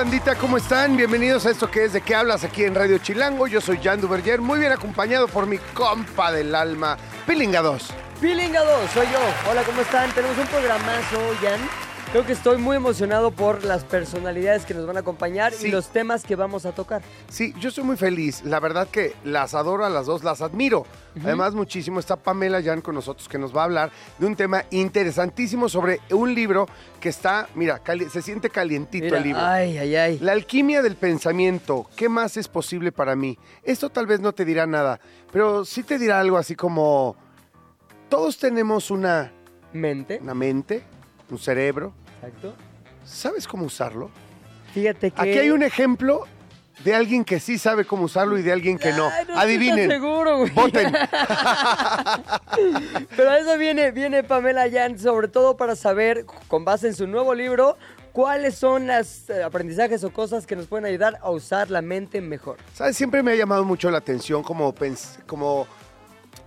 [0.00, 0.96] Bandita, ¿cómo están?
[0.96, 3.46] Bienvenidos a esto que es de qué hablas aquí en Radio Chilango.
[3.48, 7.90] Yo soy Jan Duverger, muy bien acompañado por mi compa del alma, Pilinga 2.
[8.18, 9.50] Pilinga 2, soy yo.
[9.50, 10.10] Hola, ¿cómo están?
[10.12, 11.89] Tenemos un programazo, Jan.
[12.12, 15.68] Creo que estoy muy emocionado por las personalidades que nos van a acompañar Sí.
[15.68, 17.02] y los temas que vamos a tocar.
[17.28, 18.42] Sí, yo estoy muy feliz.
[18.44, 20.86] La verdad que las adoro a las dos, las admiro.
[21.22, 24.64] Además, muchísimo está Pamela Jan con nosotros que nos va a hablar de un tema
[24.70, 26.66] interesantísimo sobre un libro
[26.98, 27.80] que está, mira,
[28.10, 29.40] se siente calientito Mira, el libro.
[29.44, 30.18] Ay, ay, ay.
[30.18, 33.38] La alquimia del pensamiento, ¿qué más es posible para mí?
[33.62, 34.98] Esto tal vez no te dirá nada,
[35.32, 37.14] pero sí te dirá algo así como,
[38.08, 39.30] todos tenemos una,
[39.72, 40.18] Mente.
[40.20, 40.82] una mente,
[41.30, 41.92] un cerebro,
[42.22, 42.54] Exacto.
[43.04, 44.10] ¿sabes cómo usarlo?
[44.74, 45.20] Fíjate que.
[45.20, 46.26] Aquí hay un ejemplo
[46.84, 49.08] de alguien que sí sabe cómo usarlo y de alguien que no.
[49.08, 49.90] Ay, no Adivinen.
[49.90, 50.50] seguro, güey.
[50.50, 50.92] Voten.
[53.16, 57.06] Pero a eso viene, viene Pamela Jan, sobre todo para saber, con base en su
[57.06, 57.76] nuevo libro,
[58.12, 62.56] cuáles son los aprendizajes o cosas que nos pueden ayudar a usar la mente mejor.
[62.74, 62.96] ¿Sabes?
[62.96, 64.74] Siempre me ha llamado mucho la atención como,
[65.26, 65.66] como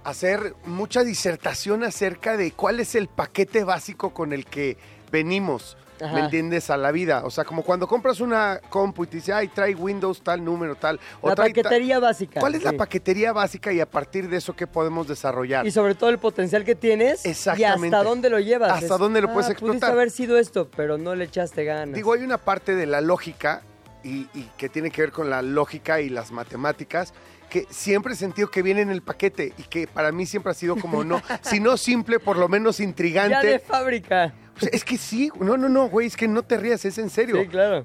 [0.04, 4.78] hacer mucha disertación acerca de cuál es el paquete básico con el que
[5.14, 5.78] venimos.
[6.02, 6.16] Ajá.
[6.16, 6.70] ¿Me entiendes?
[6.72, 7.22] A la vida.
[7.24, 10.76] O sea, como cuando compras una compu y te dice, ay, trae Windows tal número,
[10.76, 11.00] tal.
[11.22, 12.40] o la trae ta- paquetería básica.
[12.42, 15.66] ¿Cuál es la paquetería básica y a partir de eso qué podemos desarrollar?
[15.66, 17.88] Y sobre todo el potencial que tienes Exactamente.
[17.88, 18.72] y hasta dónde lo llevas.
[18.72, 19.80] Hasta dónde lo puedes "Ah, explotar".
[19.80, 21.96] Pudiste haber sido esto, pero no le echaste ganas.
[21.96, 23.62] Digo, hay una parte de la lógica
[24.04, 27.14] y, y que tiene que ver con la lógica y las matemáticas
[27.54, 30.56] que siempre he sentido que viene en el paquete y que para mí siempre ha
[30.56, 33.60] sido como no, si no simple, por lo menos ya de intrigante.
[33.60, 34.34] fábrica.
[34.60, 37.12] Pues es que sí, no, no, no, güey, es que no te rías, es en
[37.12, 37.40] serio.
[37.40, 37.84] Sí, claro.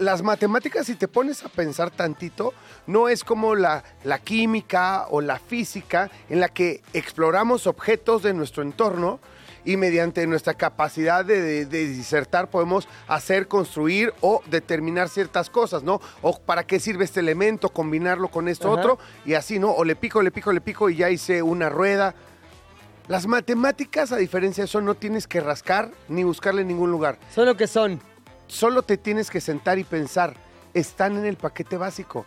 [0.00, 2.54] Las matemáticas, si te pones a pensar tantito,
[2.88, 8.34] no es como la, la química o la física en la que exploramos objetos de
[8.34, 9.20] nuestro entorno
[9.64, 15.82] y mediante nuestra capacidad de, de- de disertar podemos hacer, construir o determinar ciertas cosas,
[15.82, 16.00] ¿no?
[16.22, 18.80] O para qué sirve este elemento, combinarlo con esto Ajá.
[18.80, 19.70] otro y así, ¿no?
[19.72, 22.14] O le pico, le pico, le pico y ya hice una rueda.
[23.08, 27.18] Las matemáticas, a diferencia de eso, no tienes que rascar ni buscarle en ningún lugar
[27.34, 28.00] Son lo que son.
[28.46, 30.34] solo te tienes que sentar y pensar.
[30.72, 32.26] Están en el paquete básico.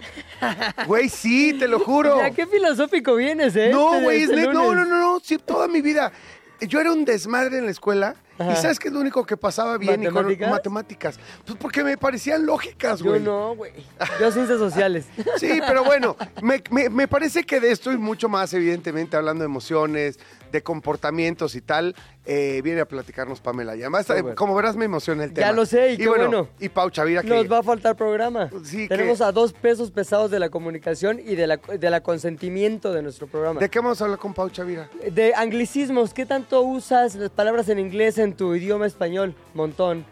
[0.86, 2.18] Güey, sí, te lo juro.
[2.18, 3.70] Ya, qué filosófico vienes, ¿eh?
[3.72, 6.12] No, Este- güey, es este no, no, no, no, sí, toda mi vida.
[6.60, 8.52] Yo era un desmadre en la escuela Ajá.
[8.52, 10.02] y ¿sabes qué es lo único que pasaba bien?
[10.02, 10.50] Y con- ¿Matemáticas?
[10.50, 11.18] matemáticas.
[11.44, 13.20] Pues porque me parecían lógicas, Yo güey.
[13.20, 13.72] no, güey.
[14.20, 15.06] Yo ciencias sociales.
[15.38, 19.42] Sí, pero bueno, me, me- me parece que de esto y mucho más, evidentemente, hablando
[19.42, 20.18] de emociones,
[20.52, 21.96] de comportamientos y tal,
[22.26, 23.74] eh, viene a platicarnos Pamela.
[23.74, 25.52] Y además, eh, como verás, me emociona el Ya tema.
[25.52, 26.48] lo sé, y qué bueno.
[26.60, 27.28] Y Pau Chavira, que...
[27.28, 28.50] Nos va a faltar programa.
[28.62, 32.02] Sí, Tenemos que- a dos pesos pesados de la comunicación y de la, de la
[32.02, 33.58] consentimiento de nuestro programa.
[33.60, 34.88] ¿De qué vamos a hablar con Pau Chavira?
[35.10, 39.34] De anglicismos, ¿qué tanto usas las palabras en inglés en tu idioma español?
[39.52, 40.06] Montón.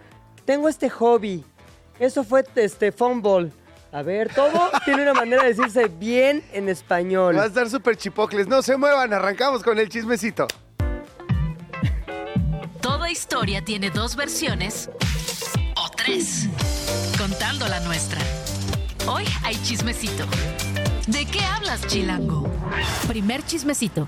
[0.44, 1.44] Tengo este hobby.
[1.98, 3.50] Eso fue este fumble.
[3.92, 7.36] A ver, todo tiene una manera de decirse bien en español.
[7.36, 8.46] Va a estar súper chipocles.
[8.48, 10.46] No se muevan, arrancamos con el chismecito.
[12.80, 14.90] Toda historia tiene dos versiones
[15.76, 16.48] o tres,
[17.18, 18.20] contando la nuestra.
[19.06, 20.24] Hoy hay chismecito.
[21.06, 22.48] ¿De qué hablas, Chilango?
[23.08, 24.06] Primer chismecito.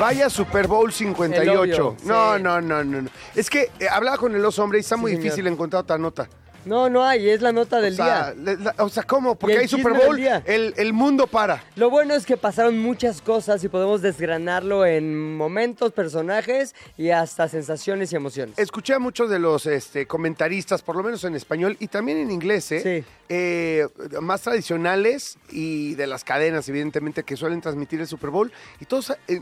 [0.00, 1.42] Vaya Super Bowl 58.
[1.42, 2.42] El obvio, no, sí.
[2.42, 3.10] no, no, no, no.
[3.34, 5.24] Es que eh, hablaba con el oso hombre y está Sí, muy señor.
[5.24, 6.28] difícil encontrar otra nota.
[6.64, 8.56] No, no hay, es la nota del o, sea, día.
[8.56, 9.34] la- o sea, ¿cómo?
[9.34, 11.62] Porque hay Super Bowl, el, el mundo para.
[11.76, 17.48] Lo bueno es que pasaron muchas cosas y podemos desgranarlo en momentos, personajes y hasta
[17.48, 18.58] sensaciones y emociones.
[18.58, 22.30] Escuché a muchos de los este, comentaristas, por lo menos en español y también en
[22.30, 22.80] inglés, ¿eh?
[23.02, 23.04] Sí.
[23.28, 23.86] Eh,
[24.20, 28.52] más tradicionales y de las cadenas, evidentemente, que suelen transmitir el Super Bowl.
[28.80, 29.40] Y todos eh,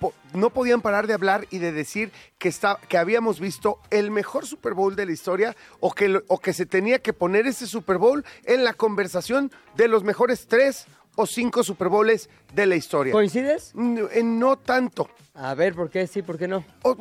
[0.00, 4.10] po- no podían parar de hablar y de decir que, está, que habíamos visto el
[4.10, 7.66] mejor Super Bowl de la historia o que, o que se tenía que poner ese
[7.68, 10.86] Super Bowl en la conversación de los mejores tres
[11.16, 13.12] o cinco Super Bowls de la historia.
[13.12, 13.72] ¿Coincides?
[13.74, 15.08] Mm, eh, no tanto.
[15.34, 16.64] A ver, ¿por qué sí, por qué no?
[16.82, 16.96] O-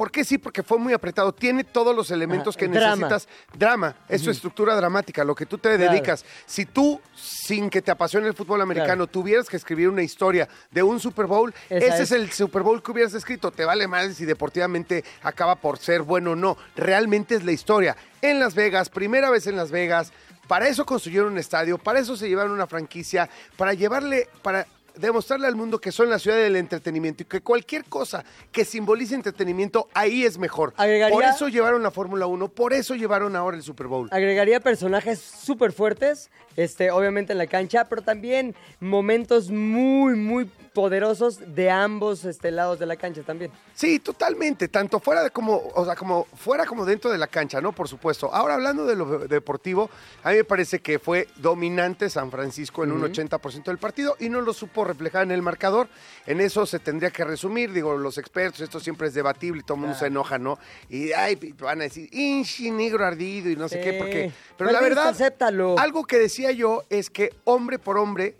[0.00, 0.38] ¿Por qué sí?
[0.38, 1.30] Porque fue muy apretado.
[1.30, 3.06] Tiene todos los elementos Ajá, que drama.
[3.06, 3.28] necesitas.
[3.52, 5.92] Drama, es su estructura dramática, lo que tú te Claro.
[5.92, 6.24] dedicas.
[6.46, 10.82] Si tú, sin que te apasione el fútbol americano, tuvieras que escribir una historia de
[10.82, 12.00] un Super Bowl, Esa ese es.
[12.00, 13.50] es el Super Bowl que hubieras escrito.
[13.50, 16.56] Te vale más si deportivamente acaba por ser bueno o no.
[16.76, 17.94] Realmente es la historia.
[18.22, 20.14] En Las Vegas, primera vez en Las Vegas.
[20.48, 24.66] Para eso construyeron un estadio, para eso se llevaron una franquicia, para llevarle, para
[25.00, 29.14] demostrarle al mundo que son la ciudad del entretenimiento y que cualquier cosa que simbolice
[29.14, 30.74] entretenimiento ahí es mejor.
[30.76, 34.08] Agregaría- Por eso llevaron la Fórmula 1, por eso llevaron ahora el Super Bowl.
[34.12, 41.54] Agregaría personajes súper fuertes, este, obviamente en la cancha, pero también momentos muy, muy poderosos
[41.54, 43.50] de ambos este, lados de la cancha también.
[43.74, 47.60] Sí, totalmente, tanto fuera de como, o sea, como fuera como dentro de la cancha,
[47.60, 47.72] ¿no?
[47.72, 48.32] Por supuesto.
[48.32, 49.90] Ahora hablando de lo deportivo,
[50.22, 54.28] a mí me parece que fue dominante San Francisco en un 80% del partido y
[54.28, 55.88] no lo supo reflejar en el marcador.
[56.26, 59.74] En eso se tendría que resumir, digo, los expertos, esto siempre es debatible y todo
[59.76, 60.58] el mundo se enoja, ¿no?
[60.88, 64.78] Y ay, van a decir, inchi negro ardido y no sé qué, porque pero la
[64.78, 65.78] Pues, verdad, acéptalo.
[65.78, 68.36] algo que decía yo es que hombre por hombre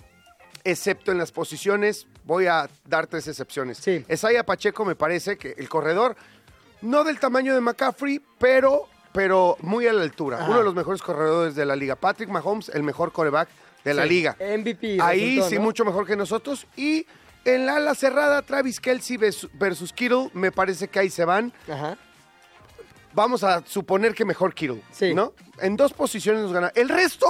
[0.65, 3.79] excepto en las posiciones, voy a dar tres excepciones.
[3.79, 4.05] Sí.
[4.09, 6.17] Esaya Pacheco me parece que el corredor,
[6.83, 10.39] no del tamaño de McCaffrey, pero, pero muy a la altura.
[10.39, 10.49] Ajá.
[10.49, 11.97] Uno de los mejores corredores de la liga.
[11.97, 13.49] Patrick Mahomes, el mejor coreback
[13.85, 14.37] de la Sí, liga.
[14.41, 14.99] MVP.
[15.01, 15.61] Ahí resultó, sí, ¿no?
[15.63, 16.67] mucho mejor que nosotros.
[16.77, 17.07] Y
[17.45, 19.17] en la ala cerrada, Travis Kelsey
[19.55, 21.53] versus Kittle, me parece que ahí se van.
[21.71, 21.97] Ajá.
[23.13, 25.15] Vamos a suponer que mejor Kittle, Sí.
[25.15, 25.33] ¿no?
[25.61, 26.71] En dos posiciones nos gana.
[26.77, 27.27] El resto,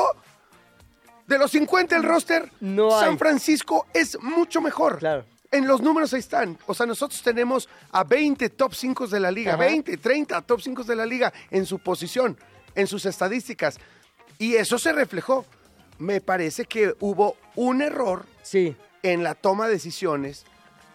[1.31, 3.17] de los 50 el roster, No San.
[3.17, 4.99] Francisco es mucho mejor.
[4.99, 5.25] Claro.
[5.53, 6.59] En los números ahí están.
[6.67, 9.63] O sea, nosotros tenemos a 20 top 5 de la liga, Ajá.
[9.65, 12.37] 20, 30 top 5 de la liga en su posición,
[12.75, 13.79] en sus estadísticas.
[14.39, 15.45] Y eso se reflejó.
[15.99, 18.77] Me parece que hubo un error Sí.
[19.03, 20.45] en la toma de decisiones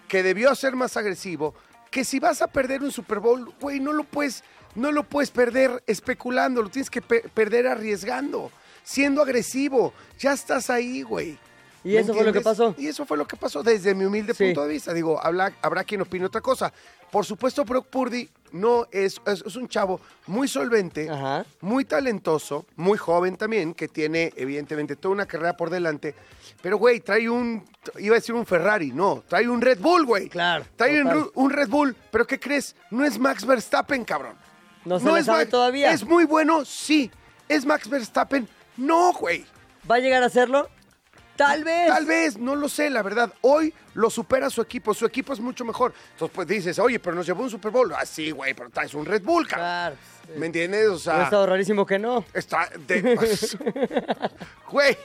[0.08, 1.54] que debió ser más agresivo,
[1.92, 4.44] que si vas a perder un Super Bowl, güey, no lo puedes,
[4.76, 8.52] no lo puedes perder especulando, lo tienes que pe- perder arriesgando,
[8.86, 9.94] siendo agresivo.
[10.20, 11.38] Ya estás ahí, güey.
[11.84, 12.74] Y ¿Me eso fue lo que pasó.
[12.80, 14.46] Y eso fue lo que pasó desde mi humilde Sí.
[14.46, 14.94] punto de vista.
[14.94, 16.72] Digo, habla- habrá quien opine otra cosa.
[17.12, 21.46] Por supuesto, Brock Purdy no es, es, es un chavo muy solvente, Ajá.
[21.62, 26.16] muy talentoso, muy joven también, que tiene evidentemente toda una carrera por delante.
[26.62, 27.64] Pero, güey, trae un,
[28.00, 30.28] iba a decir un Ferrari, no, trae un Red Bull, güey.
[30.30, 31.02] Claro, Trae
[31.36, 32.76] un, Red Bull, pero ¿qué crees?
[32.90, 34.34] No es Max Verstappen, cabrón.
[34.86, 35.92] No se le es sabe Max- todavía.
[35.92, 37.12] Es muy bueno, sí.
[37.48, 38.48] ¿Es Max Verstappen?
[38.78, 39.46] No, güey.
[39.90, 40.70] ¿Va a llegar a hacerlo?
[41.36, 41.88] Tal vez.
[41.90, 43.34] Tal vez, no lo sé, la verdad.
[43.42, 45.94] Hoy lo supera su equipo, su equipo es mucho mejor.
[46.14, 47.92] Entonces, pues dices, oye, pero nos llevó un Super Bowl.
[47.94, 49.66] Ah, sí, güey, pero traes un Red Bull, cabrón.
[49.68, 49.96] Claro.
[50.38, 50.88] ¿Me entiendes?
[50.88, 52.24] O Ha sea, estado rarísimo que no.
[52.34, 53.16] está de...
[54.72, 54.98] Güey,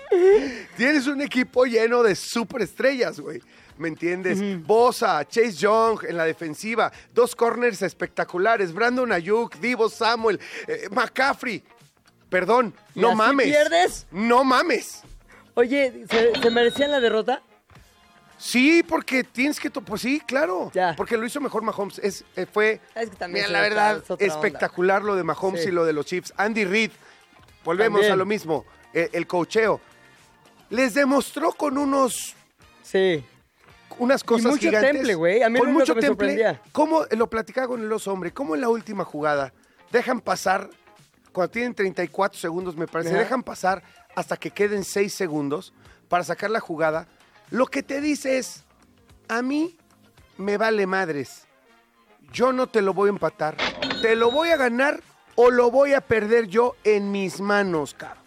[0.76, 3.40] tienes un equipo lleno de superestrellas, güey.
[3.76, 4.38] ¿Me entiendes?
[4.66, 11.62] Bosa, Chase Young en la defensiva, dos corners espectaculares, Brandon Ayuk, Divo Samuel, eh, McCaffrey.
[12.30, 13.46] Perdón, ¿Y no así mames.
[13.46, 14.06] pierdes?
[14.10, 15.02] No mames.
[15.54, 17.42] Oye, ¿se, se merecían la derrota?
[18.38, 19.68] Sí, porque tienes que...
[19.68, 20.70] to- Pues sí, claro.
[20.72, 20.94] Ya.
[20.96, 21.98] Porque lo hizo mejor Mahomes.
[21.98, 24.34] Es, eh, fue, Es que también mira, la verdad, cae, es otra onda.
[24.34, 25.68] espectacular lo de Mahomes Sí.
[25.68, 26.32] y lo de los Chiefs.
[26.38, 26.90] Andy Reid,
[27.64, 28.12] volvemos También.
[28.12, 28.64] a lo mismo.
[28.94, 29.80] eh, el cocheo.
[30.70, 32.34] Les demostró con unos
[32.82, 33.22] Sí.
[33.98, 34.92] unas cosas mucho gigantes.
[34.92, 35.42] temple, güey.
[35.42, 36.28] A mí con lo mucho que me temple.
[36.28, 36.62] sorprendía.
[36.72, 38.32] ¿Cómo lo platicaba con el oso hombre?
[38.32, 39.52] ¿Cómo en la última jugada
[39.92, 40.70] dejan pasar,
[41.32, 43.20] cuando tienen 34 segundos, me parece, Ajá.
[43.20, 43.82] dejan pasar
[44.14, 45.72] hasta que queden 6 segundos
[46.08, 47.06] para sacar la jugada?
[47.50, 48.64] Lo que te dice es,
[49.28, 49.76] a mí
[50.36, 51.46] me vale madres.
[52.32, 53.56] Yo no te lo voy a empatar.
[54.02, 55.00] Te lo voy a ganar
[55.34, 58.24] o lo voy a perder yo en mis manos, cabrón.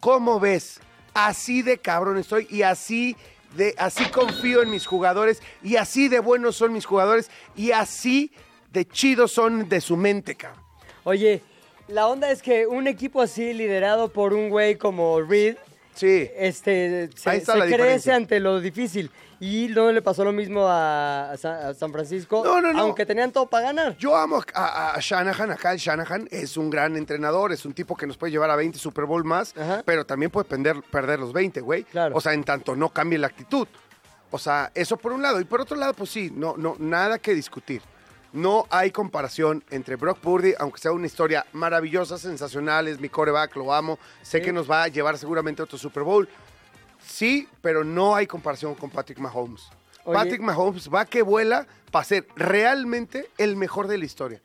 [0.00, 0.80] ¿Cómo ves?
[1.14, 3.16] Así de cabrón estoy y así
[3.56, 8.32] de así confío en mis jugadores y así de buenos son mis jugadores y así
[8.70, 10.62] de chidos son de su mente, cabrón.
[11.04, 11.42] Oye,
[11.88, 15.56] la onda es que un equipo así liderado por un güey como Reed,
[15.94, 16.30] Sí.
[16.36, 18.14] este, se, crece diferencia.
[18.14, 19.10] ante lo difícil.
[19.40, 22.80] Y no le pasó lo mismo a, a Sa- a San Francisco, No, no, no.
[22.82, 23.96] aunque tenían todo para ganar.
[23.96, 27.72] Yo amo a, a- a Shanahan, acá el Shanahan es un gran entrenador, es un
[27.72, 29.82] tipo que nos puede llevar a 20 Super Bowl más, Ajá.
[29.84, 31.84] pero también puede perder, perder los 20, güey.
[31.84, 32.16] Claro.
[32.16, 33.66] O sea, en tanto no cambie la actitud.
[34.30, 35.40] O sea, eso por un lado.
[35.40, 37.80] Y por otro lado, pues sí, no, no, nada que discutir.
[38.32, 43.56] No hay comparación entre Brock Purdy, aunque sea una historia maravillosa, sensacional, es mi coreback,
[43.56, 44.44] lo amo, sé Sí.
[44.44, 46.28] que nos va a llevar seguramente a otro Super Bowl.
[47.04, 49.62] Sí, pero no hay comparación con Patrick Mahomes.
[50.04, 50.14] Oye.
[50.14, 54.40] Patrick Mahomes va que vuela para ser realmente el mejor de la historia.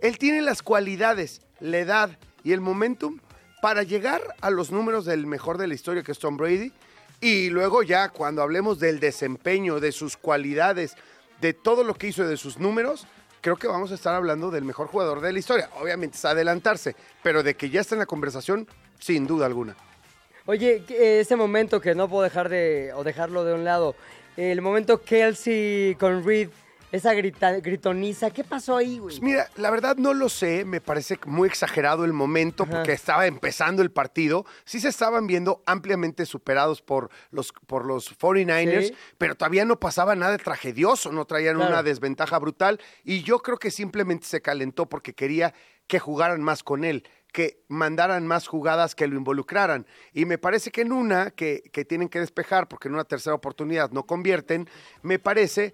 [0.00, 3.20] Él tiene las cualidades, la edad y el momentum
[3.60, 6.72] para llegar a los números del mejor de la historia, que es Tom Brady.
[7.20, 10.96] Y luego ya cuando hablemos del desempeño, de sus cualidades,
[11.42, 13.04] de todo lo que hizo, de sus números,
[13.40, 15.68] creo que vamos a estar hablando del mejor jugador de la historia.
[15.80, 18.68] Obviamente es adelantarse, pero de que ya está en la conversación,
[19.00, 19.76] sin duda alguna.
[20.46, 23.96] Oye, ese momento que no puedo dejar de, o dejarlo de un lado,
[24.36, 26.48] el momento Kelsey con Reed,
[26.92, 29.16] esa grita- gritoniza, ¿qué pasó ahí, güey?
[29.18, 32.72] Pues mira, la verdad no lo sé, me parece muy exagerado el momento Ajá.
[32.72, 34.44] porque estaba empezando el partido.
[34.64, 38.94] Sí se estaban viendo ampliamente superados por los, por los 49ers, Sí.
[39.18, 41.70] pero todavía no pasaba nada tragedioso, no traían Claro.
[41.72, 45.54] una desventaja brutal y yo creo que simplemente se calentó porque quería
[45.86, 49.86] que jugaran más con él que mandaran más jugadas que lo involucraran.
[50.12, 53.34] Y me parece que en una que, que tienen que despejar, porque en una tercera
[53.34, 54.68] oportunidad no convierten,
[55.00, 55.72] me parece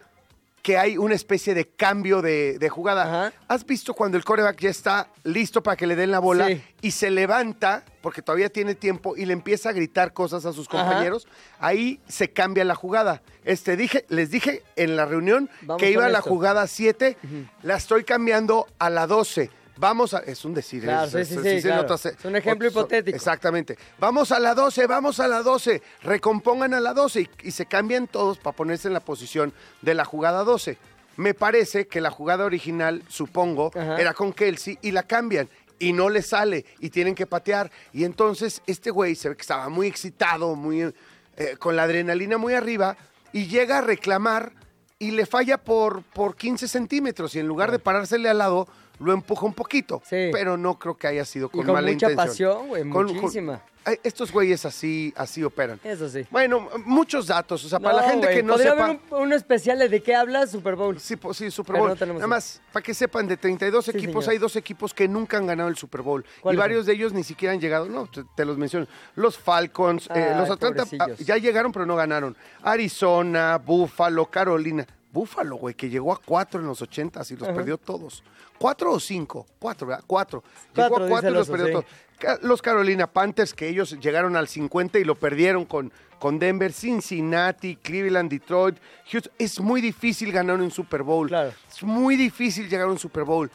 [0.62, 3.02] que hay una especie de cambio de, de jugada.
[3.26, 3.32] Ajá.
[3.48, 6.62] ¿Has visto cuando el coreback ya está listo para que le den la bola Sí.
[6.82, 10.68] y se levanta, porque todavía tiene tiempo, y le empieza a gritar cosas a sus
[10.68, 10.84] Ajá.
[10.84, 11.26] compañeros?
[11.58, 13.22] Ahí se cambia la jugada.
[13.44, 17.16] Este, dije, les dije en la reunión Vamos que iba a la jugada 7,
[17.62, 19.50] la estoy cambiando a la 12.
[19.78, 20.18] Vamos a.
[20.18, 20.82] Es un decir.
[20.82, 21.82] Claro, es, sí, sí, sí, sí, sí, claro.
[21.82, 23.16] notas, Es un ejemplo otros- hipotético.
[23.16, 23.78] Exactamente.
[23.98, 25.82] Vamos a la 12, vamos a la 12.
[26.02, 29.94] Recompongan a la 12 y, y se cambian todos para ponerse en la posición de
[29.94, 30.78] la jugada 12.
[31.16, 33.96] Me parece que la jugada original, supongo, Ajá.
[34.00, 35.48] era con Kelsey y la cambian.
[35.80, 37.70] Y no le sale y tienen que patear.
[37.92, 42.36] Y entonces este güey se ve que estaba muy excitado, muy eh, con la adrenalina
[42.36, 42.96] muy arriba
[43.32, 44.52] y llega a reclamar
[44.98, 47.36] y le falla por, por 15 centímetros.
[47.36, 48.66] Y en lugar de parársele al lado,
[49.00, 50.02] lo empuja un poquito.
[50.04, 50.30] Sí.
[50.32, 52.16] Pero no creo que haya sido con, con mala mucha intención.
[52.56, 53.62] pasión, güey, Con- con- muchísima.
[53.84, 55.80] Ay, estos güeyes así, así operan.
[55.82, 56.26] Eso sí.
[56.30, 57.64] Bueno, muchos datos.
[57.64, 58.84] O sea, para la gente güey, que no podría sepa.
[58.84, 61.00] haber un, un especial de de qué hablas Super Bowl.
[61.00, 61.96] Sí, po- sí, Super Bowl.
[61.98, 64.32] no Nada más, para que sepan, de 32 Sí, equipos señor.
[64.32, 66.22] hay dos equipos que nunca han ganado el Super Bowl.
[66.22, 67.88] Y ¿Cuáles varios de ellos ni siquiera han llegado.
[67.88, 68.86] No, te, te los menciono.
[69.14, 72.36] Los Falcons, eh, los Atlanta ah, ya llegaron, pero no ganaron.
[72.62, 74.86] Arizona, Buffalo, Carolina.
[75.12, 77.54] Buffalo, güey, que llegó a cuatro en los 80 y los Ajá.
[77.54, 78.22] perdió todos.
[78.58, 79.46] ¿Cuatro o cinco?
[79.58, 80.04] Cuatro, ¿verdad?
[80.06, 80.42] Cuatro.
[80.74, 81.72] Cuatro, llegó a cuatro y los perdió sí.
[81.72, 82.42] todos.
[82.42, 87.76] Los Carolina Panthers, que ellos llegaron al 50 y lo perdieron con, con Denver, Cincinnati,
[87.76, 88.76] Cleveland, Detroit,
[89.10, 89.32] Houston.
[89.38, 91.28] Es muy difícil ganar un Super Bowl.
[91.28, 91.52] Claro.
[91.70, 93.50] Es muy difícil llegar a un Super Bowl.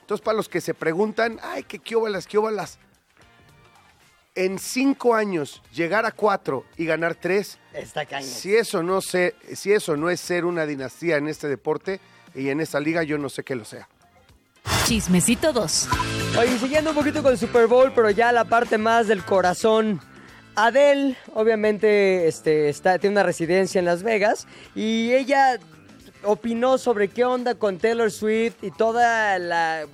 [0.00, 2.78] Entonces, para los que se preguntan, ay, qué quiobalas, qué óvalas.
[4.38, 8.30] En cinco años, llegar a cuatro y ganar tres, Está cañón.
[8.30, 11.98] si eso no sé, si eso no es ser una dinastía en este deporte
[12.36, 13.88] y en esta liga, yo no sé qué lo sea.
[14.86, 15.88] Chismecito 2.
[16.38, 20.00] Oye, siguiendo un poquito con el Super Bowl, pero ya la parte más del corazón.
[20.54, 25.58] Adele, obviamente, este, está, tiene una residencia en Las Vegas y ella
[26.28, 29.86] opinó sobre qué onda con Taylor Swift y toda la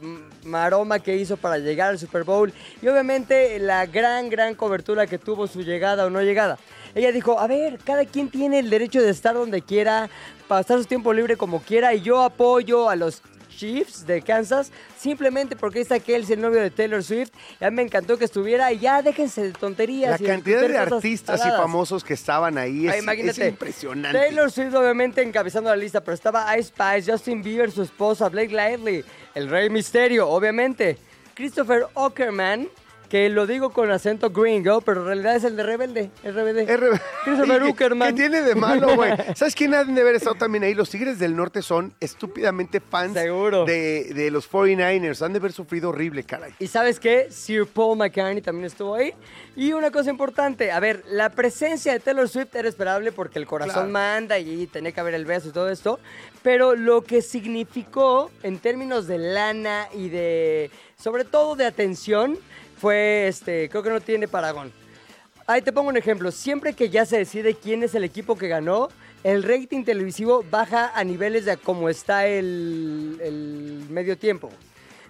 [0.42, 5.16] maroma que hizo para llegar al Super Bowl y obviamente la gran, gran cobertura que
[5.16, 6.58] tuvo su llegada o no llegada.
[6.96, 10.10] Ella dijo, a ver, cada quien tiene el derecho de estar donde quiera,
[10.48, 13.22] pasar su tiempo libre como quiera y yo apoyo a los
[13.56, 17.30] Chiefs de Kansas, simplemente porque está Kelsey, el novio de Taylor Swift.
[17.61, 20.20] Ya me encantó que estuviera y ya déjense de tonterías.
[20.20, 23.42] La y cantidad de artistas y famosos que estaban ahí es, Ay, imagínate.
[23.42, 24.18] es impresionante.
[24.18, 28.54] Taylor Swift obviamente encabezando la lista, pero estaba Ice Spice, Justin Bieber, su esposa, Blake
[28.54, 30.99] Lively, el Rey Misterio, obviamente.
[31.34, 32.68] Christopher Ockerman,
[33.14, 36.68] que lo digo con acento gringo, pero en realidad es el de Rebelde, el RBD.
[36.68, 38.09] R- Christopher ¿Qué- Uckerman.
[38.09, 39.12] ¿Qué tiene de malo, güey?
[39.37, 40.75] ¿Sabes quién han de haber estado también ahí?
[40.75, 43.66] Los Tigres del Norte son estúpidamente fans Seguro.
[43.66, 45.25] De, de los 49ers.
[45.25, 46.54] Han de haber sufrido horrible, caray.
[46.59, 47.28] Y sabes qué?
[47.30, 49.12] Sir Paul McCartney también estuvo ahí.
[49.54, 53.47] Y una cosa importante, a ver, la presencia de Taylor Swift era esperable porque el
[53.47, 53.90] corazón Claro.
[53.90, 56.00] manda y tenía que haber el beso y todo esto.
[56.42, 62.37] Pero lo que significó en términos de lana y de, sobre todo de atención,
[62.78, 64.73] fue, este, creo que no tiene paragón.
[65.47, 66.31] Ahí te pongo un ejemplo.
[66.31, 68.88] Siempre que ya se decide quién es el equipo que ganó,
[69.25, 74.50] el rating televisivo baja a niveles de cómo está el, el medio tiempo.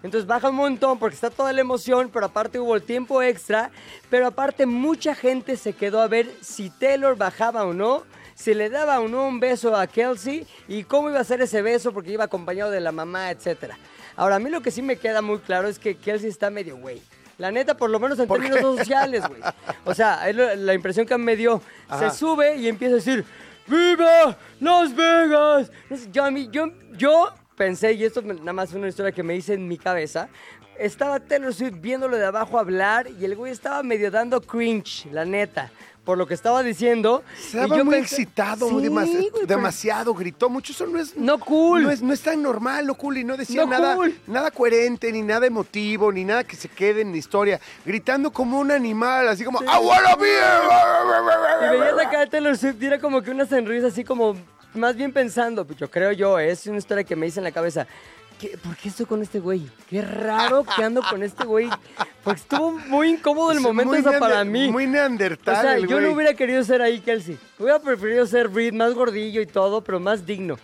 [0.04, 3.70] Entonces baja un montón porque está toda la emoción, pero aparte hubo el tiempo extra,
[4.10, 8.02] pero aparte mucha gente se quedó a ver si Taylor bajaba o no,
[8.34, 11.62] si le daba o no un beso a Kelsey y cómo iba a ser ese
[11.62, 13.78] beso porque iba acompañado de la mamá, etcétera.
[14.14, 16.76] Ahora, a mí lo que sí me queda muy claro es que Kelsey está medio
[16.76, 17.00] güey.
[17.38, 19.40] La neta, por lo menos en ¿Por términos sociales, güey.
[19.84, 21.60] O sea, es lo- la impresión que me dio.
[21.88, 22.10] Ajá.
[22.10, 23.24] Se sube y empieza a decir,
[23.66, 25.70] ¡Viva Las Vegas!
[26.12, 29.36] Yo, a mí- yo, yo pensé, y esto nada más es una historia que me
[29.36, 30.28] hice en mi cabeza,
[30.78, 35.24] estaba Taylor Swift viéndolo de abajo hablar y el güey estaba medio dando cringe, la
[35.24, 35.70] neta,
[36.04, 37.22] por lo que estaba diciendo.
[37.38, 40.72] Estaba Y yo muy pensé- excitado, Sí, demas- güey, pero- demasiado, gritó mucho.
[40.72, 41.16] Eso no es.
[41.16, 41.84] No cool.
[41.84, 43.16] No es, no es tan normal, no cool.
[43.18, 44.18] Y no decía No nada, cool.
[44.26, 47.58] nada coherente, ni nada emotivo, ni nada que se quede en la historia.
[47.86, 51.70] Gritando como un animal, así como, ¡I wanna be Y here".
[51.78, 54.36] veías la cara de Taylor Swift y era como que una sonrisa así como,
[54.74, 57.52] más bien pensando, pues yo creo yo, es una historia que me hice en la
[57.52, 57.86] cabeza.
[58.40, 59.64] ¿qué- ¿por qué estoy con este güey?
[59.88, 61.70] Qué raro que ando con este güey.
[62.24, 64.70] Porque estuvo muy incómodo el momento muy esa para mí.
[64.72, 65.60] Muy o neandertal.
[65.62, 66.14] sea, el yo no güey.
[66.16, 67.38] hubiera querido ser ahí, Kelsey.
[67.60, 70.58] Hubiera preferido ser Reed, más gordillo y todo, pero más digno.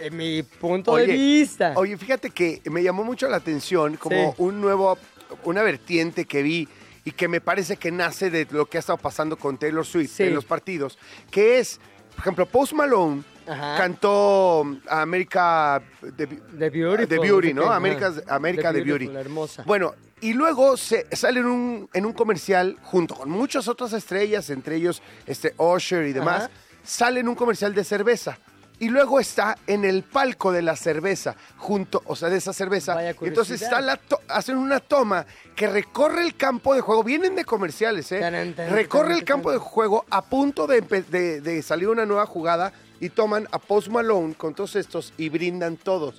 [0.00, 1.74] En mi punto de Oye, vista.
[1.76, 4.34] Oye, fíjate que me llamó mucho la atención como Sí.
[4.42, 4.96] un nuevo,
[5.44, 6.68] una vertiente que vi
[7.04, 10.10] y que me parece que nace de lo que ha estado pasando con Taylor Swift
[10.16, 10.22] Sí.
[10.22, 10.98] en los partidos,
[11.30, 11.78] que es,
[12.12, 13.76] por ejemplo, Post Malone Ajá.
[13.76, 18.12] cantó América de, The Beautiful, The Beauty, no América.
[18.28, 19.06] América The de Beauty.
[19.16, 19.62] Hermosa.
[19.66, 24.50] Bueno, y luego se sale en un, en un comercial junto con muchas otras estrellas,
[24.50, 26.50] entre ellos este Usher y demás, Ajá.
[26.84, 28.38] sale en un comercial de cerveza.
[28.78, 32.94] Y luego está en el palco de la cerveza, junto, o sea, de esa cerveza.
[32.94, 37.04] Vaya entonces está la to- hacen una toma que recorre el campo de juego.
[37.04, 38.54] Vienen de comerciales, ¿eh?
[38.70, 42.72] Recorre el campo de juego a punto de, empe- de- de salir una nueva jugada
[43.00, 46.16] y toman a Post Malone con todos estos y brindan todos.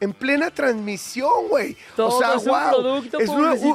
[0.00, 1.76] En plena transmisión, güey.
[1.96, 3.02] O sea, es wow.
[3.18, 3.28] es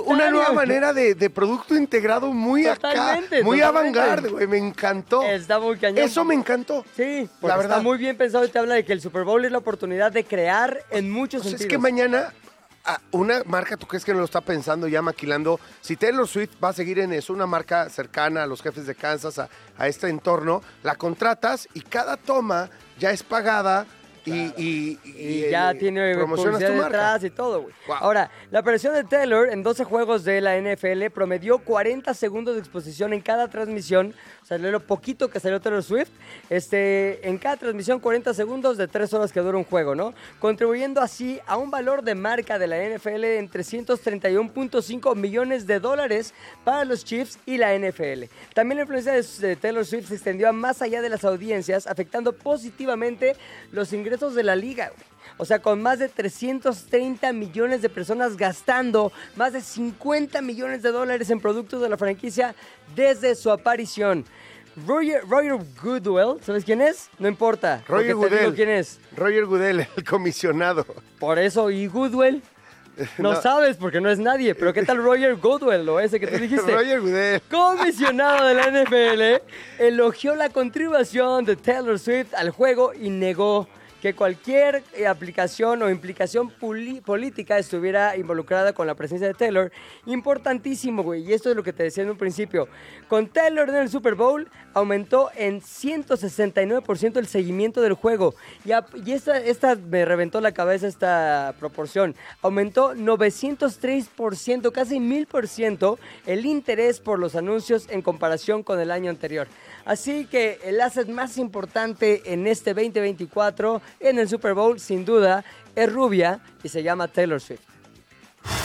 [0.06, 4.46] una, nueva manera de, de producto integrado muy Totalmente, acá, muy avant-garde, güey.
[4.46, 5.24] Me encantó.
[5.24, 6.04] Está muy cañón.
[6.04, 6.86] Eso me encantó.
[6.96, 7.78] Sí, la verdad.
[7.78, 10.12] está muy bien pensado y te habla de que el Super Bowl es la oportunidad
[10.12, 12.34] de crear en muchos O sea, es que mañana
[13.12, 15.60] una marca, ¿tú crees que no lo está pensando ya maquilando?
[15.82, 18.96] Si Taylor Swift va a seguir en eso, una marca cercana a los jefes de
[18.96, 23.86] Kansas, a, a este entorno, la contratas y cada toma ya es pagada
[24.30, 27.74] y, y- y- Y ya tiene publicidad detrás y todo, güey.
[27.88, 27.96] Wow.
[28.02, 32.60] Ahora, la aparición de Taylor en 12 juegos de la NFL promedió 40 segundos de
[32.62, 34.14] exposición en cada transmisión.
[34.42, 36.10] O sea, lo poquito que salió Taylor Swift.
[36.50, 40.14] Este, en cada transmisión, 40 segundos de 3 horas que dura un juego, ¿no?
[40.40, 46.34] Contribuyendo así a un valor de marca de la NFL en 331.5 millones de dólares
[46.64, 48.26] para los Chiefs y la NFL.
[48.54, 51.86] También la influencia de de Taylor Swift se extendió a más allá de las audiencias,
[51.88, 53.36] afectando positivamente
[53.72, 54.88] los ingresos de la liga.
[54.96, 55.10] güey.
[55.38, 60.92] O sea, con más de 330 millones de personas gastando más de 50 millones de
[60.92, 62.56] dólares en productos de la franquicia
[62.96, 64.26] desde su aparición.
[64.86, 67.10] Roger, Roger Goodwell, ¿sabes quién es?
[67.20, 67.84] No importa.
[67.88, 68.54] Roger Goodell.
[68.54, 69.00] quién es.
[69.16, 70.86] Roger Goodell, el comisionado.
[71.20, 72.42] Por eso, y Goodwell,
[73.18, 73.42] no, No.
[73.42, 74.56] sabes porque no es nadie.
[74.56, 76.72] Pero ¿qué tal Roger Goodwell o ese que tú dijiste?
[76.72, 77.42] Roger Goodell.
[77.50, 78.68] Comisionado de la
[79.40, 79.44] NFL
[79.82, 83.68] elogió la contribución de Taylor Swift al juego y negó
[84.02, 89.72] que cualquier eh, aplicación o implicación política estuviera involucrada con la presencia de Taylor.
[90.06, 91.24] Importantísimo, güey.
[91.24, 92.68] Y esto es lo que te decía en un principio.
[93.08, 98.36] Con Taylor en el Super Bowl aumentó en 169% el seguimiento del juego.
[98.64, 102.16] Y esta, esta me reventó la cabeza esta proporción.
[102.42, 109.48] Aumentó 903%, casi 1000% el interés por los anuncios en comparación con el año anterior.
[109.86, 115.44] Así que el asset más importante en este 2024 en el Super Bowl, sin duda,
[115.76, 117.62] es rubia y se llama Taylor Swift.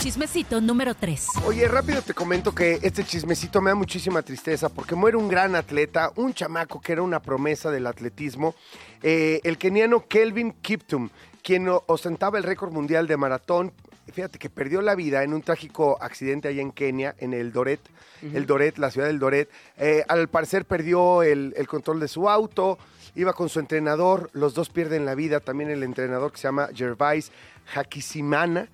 [0.01, 1.27] Chismecito número 3.
[1.47, 5.57] Oye, rápido te comento que este chismecito me da muchísima tristeza porque muere un gran
[5.57, 8.55] atleta, un chamaco que era una promesa del atletismo,
[9.03, 11.11] eh, el keniano Kelvin Kiptum,
[11.43, 13.73] quien ostentaba el récord mundial de maratón.
[14.13, 17.81] Fíjate que perdió la vida en un trágico accidente allá en Kenia, en el Doret,
[18.23, 19.51] el Doret, la ciudad del Doret.
[19.79, 22.79] Eh, al parecer perdió el, el control de su auto,
[23.15, 26.69] iba con su entrenador, los dos pierden la vida, también el entrenador que se llama
[26.75, 27.31] Gervais
[27.75, 28.69] Hakisimana.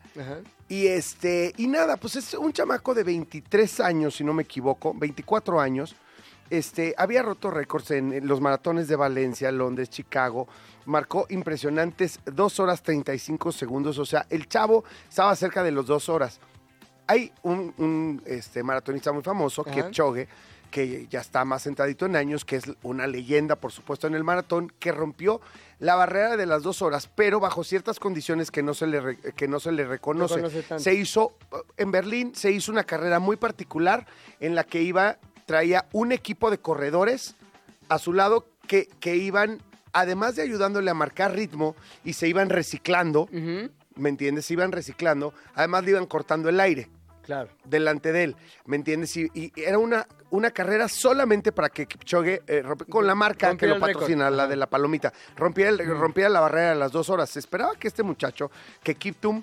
[0.69, 4.95] Y este, y nada, pues es un chamaco de 23 años, si no me equivoco,
[4.95, 5.97] 24 años.
[6.49, 10.49] Este, había roto récords en, en los maratones de Valencia, Londres, Chicago.
[10.87, 13.99] Marcó impresionantes 2 horas 35 segundos.
[13.99, 16.41] O sea, el chavo estaba cerca de los 2 horas.
[17.07, 19.75] Hay un, un, este, maratonista muy famoso, Ajá.
[19.75, 20.29] Kipchoge,
[20.71, 24.25] que ya está más sentadito en años, que es una leyenda, por supuesto, en el
[24.25, 25.41] maratón, que rompió
[25.79, 29.17] la barrera de las dos horas, pero bajo ciertas condiciones que no se le, re-
[29.37, 30.37] que no se le reconoce.
[30.37, 31.35] Reconoce se hizo,
[31.77, 34.07] en Berlín se hizo una carrera muy particular
[34.41, 37.35] en la que iba, traía un equipo de corredores
[37.89, 39.61] a su lado que, que iban,
[39.93, 43.29] además de ayudándole a marcar ritmo, y se iban reciclando,
[43.97, 44.47] ¿me entiendes?
[44.47, 46.89] Se iban reciclando, además le iban cortando el aire
[47.23, 47.51] Claro.
[47.65, 49.17] delante de él, ¿me entiendes?
[49.17, 53.75] Y, y era una, una carrera solamente para que Kipchoge, eh, con la marca Rompiera
[53.75, 57.11] que lo patrocina, la de la palomita, rompiera, el- rompiera la barrera de las dos
[57.11, 57.31] horas.
[57.31, 58.51] Se esperaba que este muchacho,
[58.83, 59.43] que Kiptum,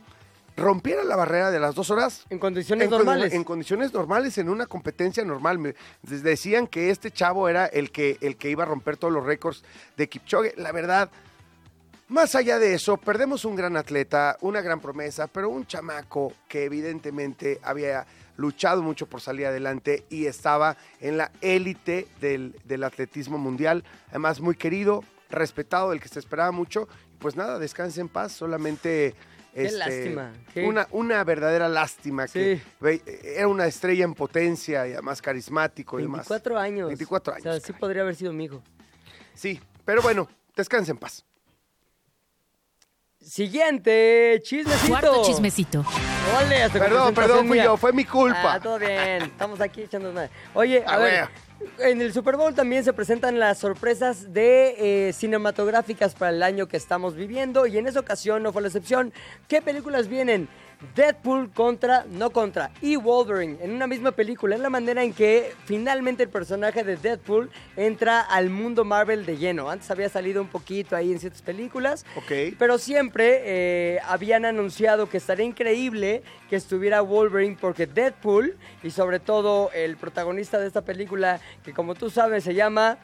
[0.56, 2.26] rompiera la barrera de las dos horas.
[2.30, 3.34] En condiciones en normales.
[3.34, 5.60] En condiciones normales, en una competencia normal.
[5.60, 9.24] Me- decían que este chavo era el que, el que iba a romper todos los
[9.24, 9.64] récords
[9.98, 10.54] de Kipchoge.
[10.58, 11.12] La verdad,
[12.08, 16.64] más allá de eso, perdemos un gran atleta, una gran promesa, pero un chamaco que
[16.64, 18.06] evidentemente había
[18.38, 23.84] luchado mucho por salir adelante y estaba en la élite del, del atletismo mundial.
[24.10, 26.88] Además, muy querido, respetado, del que se esperaba mucho.
[27.20, 28.32] Pues nada, descanse en paz.
[28.32, 29.16] Solamente
[29.54, 32.28] Qué lástima, qué- Una, una verdadera lástima.
[32.28, 33.02] Que Sí.
[33.24, 36.30] era una estrella en potencia y además carismático y demás.
[36.30, 36.88] 24 años.
[36.90, 37.46] 24 años.
[37.48, 38.62] O sea, sí podría haber sido mi hijo.
[39.34, 41.26] Sí, pero bueno, descansa en paz.
[43.28, 44.88] Siguiente, chismecito.
[44.88, 45.86] Cuarto chismecito.
[46.42, 48.54] Ole, hasta con Perdón, perdón, fui yo, fue mi culpa.
[48.54, 49.24] Ah, todo bien.
[49.24, 50.30] Estamos aquí echando nada.
[50.54, 51.30] Oye, a A ver.
[51.80, 56.68] En el Super Bowl también se presentan las sorpresas de eh, cinematográficas para el año
[56.68, 59.12] que estamos viviendo y en esa ocasión no fue la excepción.
[59.48, 60.48] ¿Qué películas vienen?
[60.96, 64.56] Deadpool contra, no contra, y Wolverine en una misma película.
[64.56, 69.38] Es la manera en que finalmente el personaje de Deadpool entra al mundo Marvel de
[69.38, 69.70] lleno.
[69.70, 72.56] Antes había salido un poquito ahí en ciertas películas, Ok.
[72.60, 79.20] pero siempre eh, habían anunciado que estaría increíble que estuviera Wolverine porque Deadpool y sobre
[79.20, 82.98] todo el protagonista de esta película, que como tú sabes se llama...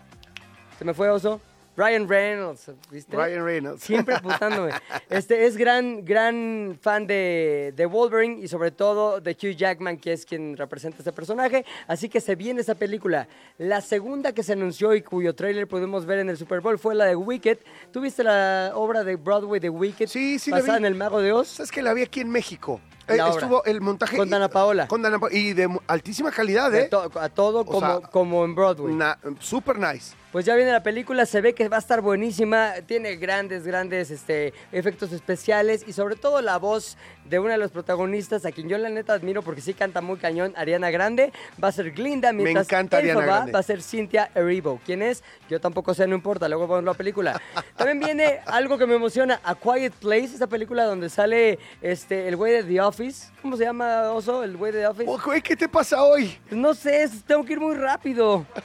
[0.78, 1.40] Se me fue oso.
[1.76, 3.16] Ryan Reynolds, ¿viste?
[3.16, 3.82] Ryan Reynolds.
[3.84, 4.72] Siempre apuntándome.
[5.10, 10.14] Este es gran, gran fan de, de Wolverine y sobre todo de Hugh Jackman, que
[10.14, 11.66] es quien representa este personaje.
[11.88, 13.28] Así que se viene esa película.
[13.58, 16.94] La segunda que se anunció y cuyo tráiler pudimos ver en el Super Bowl fue
[16.96, 17.58] la de Wicked.
[17.92, 20.08] ¿Tú viste la obra de Broadway de Wicked?
[20.08, 20.82] Sí, sí la Basada vi.
[20.84, 21.48] en El Mago de Oz.
[21.48, 22.80] ¿Sabes que la vi aquí en México?
[23.08, 24.16] Eh, La estuvo el montaje.
[24.16, 24.88] Con Dana Paola.
[24.88, 25.36] Con Dana Paola.
[25.36, 26.88] Y de altísima calidad, De ¿eh?
[26.88, 28.96] to- a todo como, sea, como en Broadway.
[29.40, 30.16] Super nice.
[30.34, 34.10] Pues ya viene la película, se ve que va a estar buenísima, tiene grandes, grandes
[34.10, 38.68] este, efectos especiales y sobre todo la voz de una de los protagonistas, a quien
[38.70, 41.32] yo la neta admiro porque sí canta muy cañón, Ariana Grande,
[41.64, 43.52] va a ser Glinda, mientras encanta Ariana Grande.
[43.52, 44.80] va a ser Cynthia Erivo.
[44.86, 45.24] ¿Quién es?
[45.50, 47.42] Yo tampoco sé, no importa, luego vamos a la película.
[47.76, 52.36] También viene algo que me emociona, A Quiet Place, esa película donde sale este, el
[52.36, 53.32] güey de The Office.
[53.42, 54.44] ¿Cómo se llama, Oso?
[54.44, 55.06] El güey de The Office.
[55.08, 56.38] Oh, güey, ¿qué te pasa hoy?
[56.50, 58.46] No sé, tengo que ir muy rápido.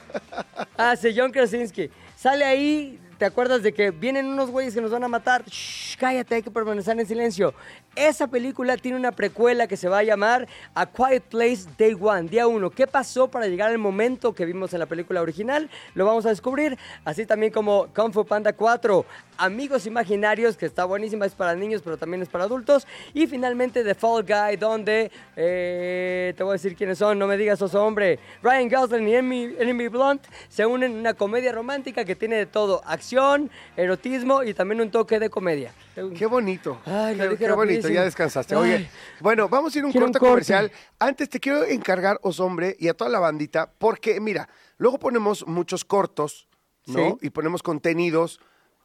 [0.81, 1.89] Ah, sí, John Krasinski.
[2.15, 5.43] Sale ahí, ¿te acuerdas de que vienen unos güeyes que nos van a matar?
[5.45, 7.53] Shh, cállate, hay que permanecer en silencio.
[7.99, 12.29] Esa película tiene una precuela que se va a llamar A Quiet Place Day One,
[12.29, 12.69] día uno.
[12.69, 15.69] ¿Qué pasó para llegar al momento que vimos en la película original?
[15.95, 16.77] Lo vamos a descubrir.
[17.03, 21.81] Así también como Kung Fu Panda 4, Amigos Imaginarios, que está buenísima, es para niños,
[21.83, 22.87] pero también es para adultos.
[23.13, 27.35] Y finalmente The Fall Guy, donde eh, te voy a decir quiénes son, no me
[27.35, 28.17] digas oso hombre.
[28.41, 32.45] Ryan Gosling y Emily, Emily Blunt se unen en una comedia romántica que tiene de
[32.45, 35.73] todo: acción, erotismo y también un toque de comedia.
[36.17, 36.79] Qué bonito.
[36.85, 38.55] Ay, lo qué, dije qué bonito, ya descansaste.
[38.55, 38.61] Ay.
[38.61, 40.31] Oye, bueno, vamos a ir a un Quiero un corte corte.
[40.31, 40.71] comercial.
[40.99, 45.45] Antes te quiero encargar, os hombre, y a toda la bandita, porque mira, luego ponemos
[45.47, 46.47] muchos cortos,
[46.85, 47.17] ¿no?
[47.19, 47.27] Sí.
[47.27, 48.39] Y ponemos contenidos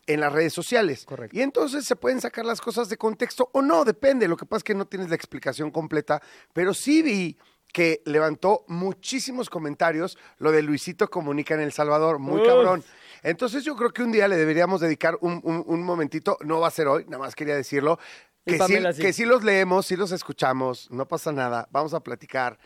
[0.07, 1.05] en las redes sociales.
[1.07, 1.37] Correcto.
[1.37, 4.29] Y entonces se pueden sacar las cosas de contexto o no, depende.
[4.29, 6.21] Lo que pasa es que no tienes la explicación completa,
[6.53, 7.39] pero sí vi
[7.73, 12.47] que levantó muchísimos comentarios lo de Luisito Comunica en El Salvador, muy Uf.
[12.47, 12.85] cabrón.
[13.23, 16.69] Entonces yo creo que un día le deberíamos dedicar un, un- un momentito, no va
[16.69, 17.99] a ser hoy, nada más quería decirlo,
[18.45, 19.03] que sí, Pamela sí.
[19.03, 22.59] que sí los leemos, sí los escuchamos, no pasa nada, vamos a platicar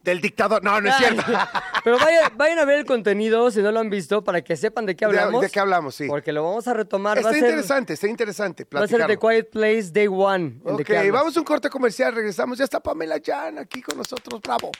[0.00, 0.62] del dictador.
[0.62, 1.22] No, no es cierto.
[1.84, 4.86] Pero vayan, vayan a ver el contenido si no lo han visto para que sepan
[4.86, 5.42] de qué hablamos.
[5.42, 6.06] de qué hablamos, sí.
[6.06, 7.16] Porque lo vamos a retomar.
[7.16, 8.64] va está ser, interesante, está interesante.
[8.64, 9.28] Va a ser The platicarlo.
[9.28, 10.60] Quiet Place Day One.
[10.64, 12.58] Ok, vamos a un corte comercial, regresamos.
[12.58, 14.70] Ya está Pamela Jan aquí con nosotros, bravo.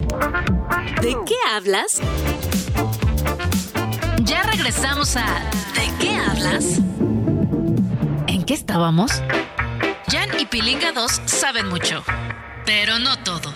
[1.03, 2.01] ¿De qué hablas?
[4.23, 5.27] Ya regresamos a
[5.75, 6.79] ¿De qué hablas?
[8.27, 9.23] ¿En qué estábamos?
[10.11, 12.03] Jan y Pilinga 2 saben mucho,
[12.65, 13.53] pero no todo.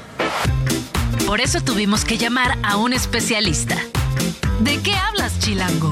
[1.26, 3.76] Por eso tuvimos que llamar a un especialista.
[4.60, 5.90] ¿De qué hablas, Chilango?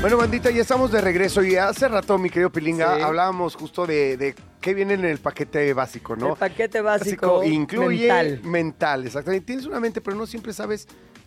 [0.00, 3.02] Bueno, bandita, ya estamos de regreso y hace rato, mi querido Pilinga, Sí.
[3.02, 6.30] hablábamos justo de, de qué viene en el paquete básico, ¿no?
[6.32, 8.40] El paquete básico incluye mental.
[8.44, 9.46] mental, exactamente.
[9.46, 10.86] Tienes una mente, pero no siempre sabes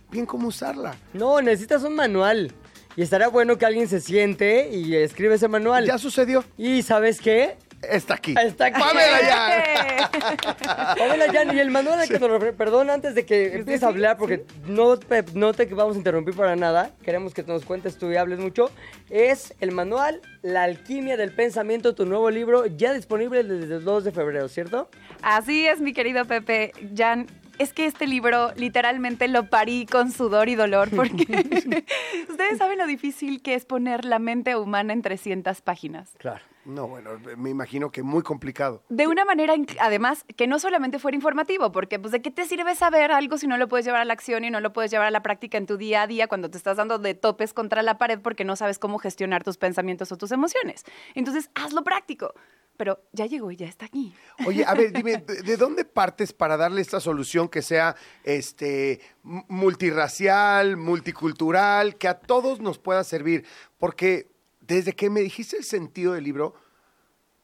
[0.09, 0.95] bien cómo usarla.
[1.13, 2.53] No, necesitas un manual.
[2.99, 5.85] Y estaría bueno que alguien se siente y escribe ese manual.
[5.85, 7.55] Ya sucedió, Y ¿sabes qué?
[7.81, 8.35] está aquí.
[8.37, 8.77] Está aquí.
[8.77, 10.97] Pamela Jan.
[10.97, 14.17] Pamela Jan, y el manual al que nos Perdón antes de que empieces a hablar,
[14.17, 16.91] porque no, te, no te vamos a interrumpir para nada.
[17.01, 18.69] Queremos que nos cuentes tú y hables mucho.
[19.09, 24.03] Es el manual La alquimia del pensamiento, tu nuevo libro, ya disponible desde el 2
[24.03, 24.89] de febrero, ¿cierto?
[25.21, 26.73] Así es, mi querido Pepe.
[26.93, 27.27] Jan,
[27.59, 31.25] es que este libro literalmente lo parí con sudor y dolor porque
[32.29, 36.11] ustedes saben lo difícil que es poner la mente humana en 300 páginas.
[36.17, 36.41] Claro.
[36.69, 38.83] No, bueno, me imagino que muy complicado.
[38.89, 42.75] De una manera, además, que no solamente fuera informativo, porque pues de qué te sirve
[42.75, 45.07] saber algo si no lo puedes llevar a la acción y no lo puedes llevar
[45.07, 47.81] a la práctica en tu día a día cuando te estás dando de topes contra
[47.81, 50.83] la pared porque no sabes cómo gestionar tus pensamientos o tus emociones.
[51.15, 52.33] Entonces, hazlo práctico.
[52.77, 54.13] Pero ya llegó y ya está aquí.
[54.45, 59.01] Oye, a ver, dime, ¿de, de dónde partes para darle esta solución que sea este
[59.23, 63.45] multirracial, multicultural, que a todos nos pueda servir?
[63.79, 64.29] Porque
[64.69, 66.53] desde que me dijiste el sentido del libro,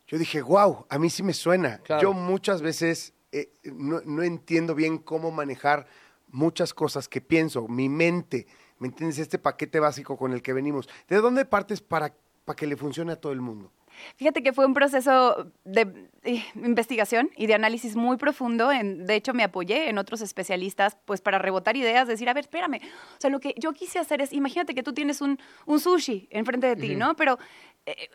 [0.08, 1.80] yo dije, wow, a mí sí me suena.
[1.80, 2.02] Claro.
[2.02, 5.88] Yo muchas veces eh, no, no entiendo bien cómo manejar
[6.28, 8.46] muchas cosas que pienso, mi mente,
[8.78, 9.18] ¿me entiendes?
[9.18, 10.88] Este paquete básico con el que venimos.
[11.10, 12.14] ¿De dónde partes para,
[12.46, 13.72] para que le funcione a todo el mundo?
[14.16, 18.72] Fíjate que fue un proceso de eh, investigación y de análisis muy profundo.
[18.72, 22.46] En, de hecho, me apoyé en otros especialistas pues para rebotar ideas, decir, a ver,
[22.46, 22.82] espérame.
[23.18, 26.28] O sea, lo que yo quise hacer es, imagínate que tú tienes un, un sushi
[26.32, 27.16] enfrente de ti, ¿no?
[27.16, 27.38] Pero
[27.86, 28.10] eh,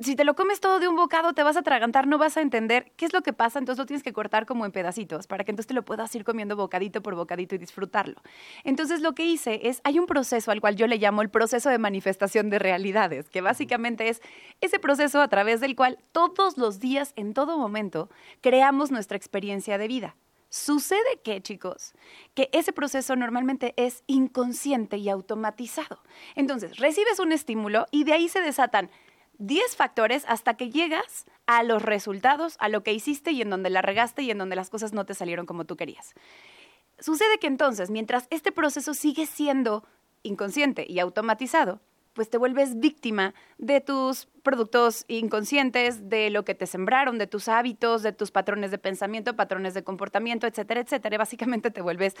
[0.00, 2.42] si te lo comes todo de un bocado, te vas a atragantar, no vas a
[2.42, 5.44] entender qué es lo que pasa, entonces lo tienes que cortar como en pedacitos para
[5.44, 8.20] que entonces te lo puedas ir comiendo bocadito por bocadito y disfrutarlo.
[8.64, 11.70] Entonces lo que hice es, hay un proceso al cual yo le llamo el proceso
[11.70, 14.20] de manifestación de realidades, que básicamente es
[14.60, 18.10] ese proceso a través del cual todos los días, en todo momento,
[18.42, 20.16] creamos nuestra experiencia de vida.
[20.50, 21.94] Sucede que, chicos,
[22.34, 26.02] que ese proceso normalmente es inconsciente y automatizado.
[26.34, 28.90] Entonces, recibes un estímulo y de ahí se desatan
[29.40, 33.70] 10 factores hasta que llegas a los resultados, a lo que hiciste y en donde
[33.70, 36.14] la regaste y en donde las cosas no te salieron como tú querías.
[36.98, 39.84] Sucede que entonces, mientras este proceso sigue siendo
[40.22, 41.80] inconsciente y automatizado,
[42.12, 47.48] pues te vuelves víctima de tus productos inconscientes, de lo que te sembraron, de tus
[47.48, 51.16] hábitos, de tus patrones de pensamiento, patrones de comportamiento, etcétera, etcétera.
[51.16, 52.14] Básicamente te vuelves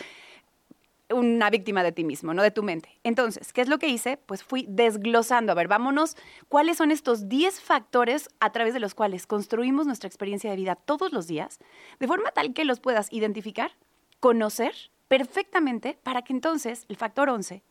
[1.12, 2.98] una víctima de ti mismo, no de tu mente.
[3.04, 4.16] Entonces, ¿qué es lo que hice?
[4.16, 5.52] Pues fui desglosando.
[5.52, 6.16] A ver, vámonos,
[6.48, 10.76] ¿cuáles son estos 10 factores a través de los cuales construimos nuestra experiencia de vida
[10.76, 11.58] todos los días,
[11.98, 13.72] de forma tal que los puedas identificar,
[14.20, 14.74] conocer
[15.08, 17.62] perfectamente, para que entonces el factor 11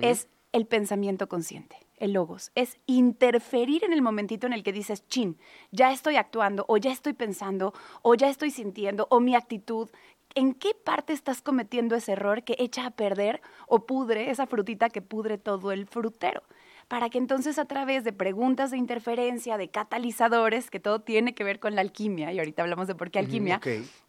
[0.00, 2.50] es el pensamiento consciente, el logos.
[2.54, 5.36] Es interferir en el momentito en el que dices, chin,
[5.70, 9.90] ya estoy actuando, o ya estoy pensando, o ya estoy sintiendo, o mi actitud.
[10.38, 14.88] ¿En qué parte estás cometiendo ese error que echa a perder o pudre esa frutita
[14.88, 16.44] que pudre todo el frutero?
[16.86, 21.42] Para que entonces a través de preguntas de interferencia, de catalizadores, que todo tiene que
[21.42, 23.60] ver con la alquimia, y ahorita hablamos de por qué alquimia,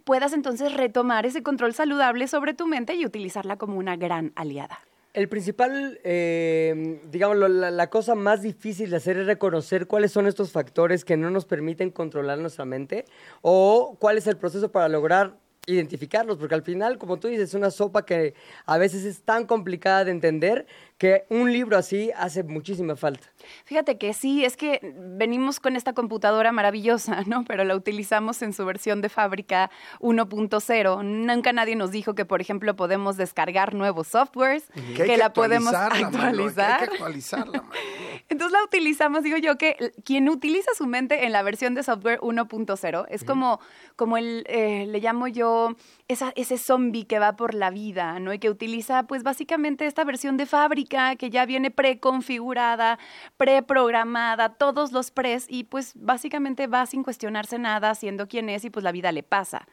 [0.03, 4.81] puedas entonces retomar ese control saludable sobre tu mente y utilizarla como una gran aliada.
[5.15, 10.51] El principal, eh, digamos, la cosa más difícil de hacer es reconocer cuáles son estos
[10.51, 13.05] factores que no nos permiten controlar nuestra mente
[13.41, 15.33] o cuál es el proceso para lograr
[15.73, 18.33] identificarlos, porque al final, como tú dices, es una sopa que
[18.65, 20.65] a veces es tan complicada de entender
[20.99, 23.25] que un libro así hace muchísima falta.
[23.63, 27.45] Fíjate que sí, es que venimos con esta computadora maravillosa, ¿no?
[27.45, 31.03] Pero la utilizamos en su versión de fábrica 1.0.
[31.05, 34.65] Nunca nadie nos dijo que, por ejemplo, podemos descargar nuevos softwares,
[34.97, 36.81] Que hay que, la podemos que actualizar.
[36.81, 37.63] hay que actualizarla.
[38.29, 42.19] Entonces la utilizamos, digo yo, que quien utiliza su mente en la versión de software
[42.19, 43.61] 1.0 es como,
[43.95, 45.77] como el, eh, le llamo yo,
[46.09, 48.33] esa, ese zombie que va por la vida, ¿no?
[48.33, 52.99] Y que utiliza, pues básicamente esta versión de fábrica que ya viene preconfigurada,
[53.37, 58.69] preprogramada, todos los pres, y pues básicamente va sin cuestionarse nada, siendo quien es, y
[58.69, 59.67] pues la vida le pasa.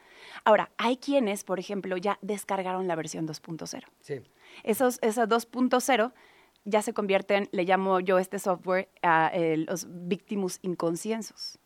[0.45, 4.21] Ahora, hay quienes, por ejemplo, ya descargaron la versión 2.0 Sí.
[4.63, 6.13] esos, esas 2.0
[6.65, 11.59] ya se convierten, le llamo yo este software, a eh, los victimus inconsciensos.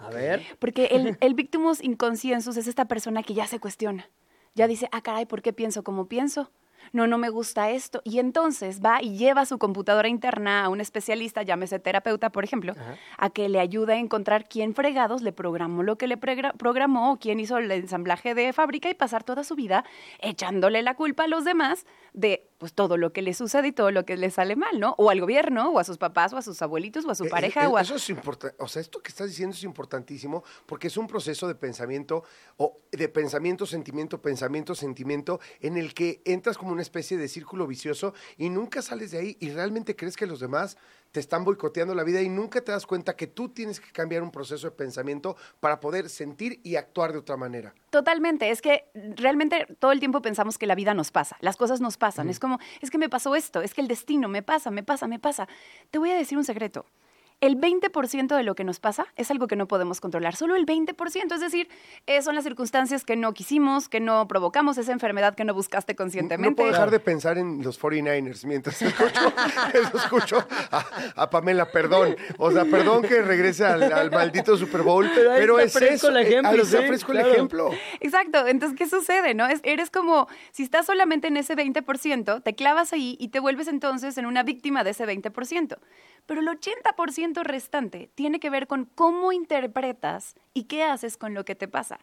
[0.00, 0.42] A ver.
[0.58, 4.08] Porque el, el victimus inconsciensus es esta persona que ya se cuestiona.
[4.54, 6.50] Ya dice, ah, caray, ¿por qué pienso como pienso?
[6.92, 8.00] No, no me gusta esto.
[8.04, 12.74] Y entonces va y lleva su computadora interna a un especialista, llámese terapeuta, por ejemplo,
[13.16, 17.16] a que le ayude a encontrar quién fregados le programó lo que le programó o
[17.18, 19.84] quién hizo el ensamblaje de fábrica y pasar toda su vida
[20.20, 23.92] echándole la culpa a los demás de pues todo lo que le sucede y todo
[23.92, 24.94] lo que le sale mal, ¿no?
[24.98, 27.30] O al gobierno, o a sus papás, o a sus abuelitos, o a su Eh,
[27.30, 27.82] pareja, eh, o a...
[27.82, 28.56] Eso es importante.
[28.58, 32.24] O sea, esto que estás diciendo es importantísimo porque es un proceso de pensamiento
[32.56, 37.66] o de pensamiento, sentimiento, pensamiento, sentimiento en el que entras como una especie de círculo
[37.66, 40.76] vicioso y nunca sales de ahí y realmente crees que los demás
[41.12, 44.22] te están boicoteando la vida y nunca te das cuenta que tú tienes que cambiar
[44.22, 47.74] un proceso de pensamiento para poder sentir y actuar de otra manera.
[47.90, 48.84] Totalmente, es que
[49.16, 52.38] realmente todo el tiempo pensamos que la vida nos pasa, las cosas nos pasan, es
[52.38, 55.18] como, es que me pasó esto, es que el destino me pasa, me pasa, me
[55.18, 55.48] pasa.
[55.90, 56.86] Te voy a decir un secreto.
[57.40, 60.66] El 20% de lo que nos pasa es algo que no podemos controlar, solo el
[60.66, 61.68] 20%, es decir,
[62.06, 65.94] eh, son las circunstancias que no quisimos, que no provocamos, esa enfermedad que no buscaste
[65.94, 66.50] conscientemente.
[66.50, 69.32] No puedo dejar de pensar en los 49ers mientras escucho,
[69.94, 72.16] escucho a, a Pamela, perdón.
[72.38, 76.08] O sea, perdón que regrese al, al maldito Super Bowl, Pero pero, está es eso.
[76.08, 77.28] el ejemplo, ahí está sí, fresco claro.
[77.28, 77.70] el ejemplo.
[78.00, 79.34] Exacto, entonces, ¿qué sucede?
[79.34, 79.46] no?
[79.46, 83.68] Es, eres como, si estás solamente en ese 20%, te clavas ahí y te vuelves
[83.68, 85.78] entonces en una víctima de ese 20%.
[86.28, 91.46] Pero el 80% restante tiene que ver con cómo interpretas y qué haces con lo
[91.46, 92.00] que te pasa.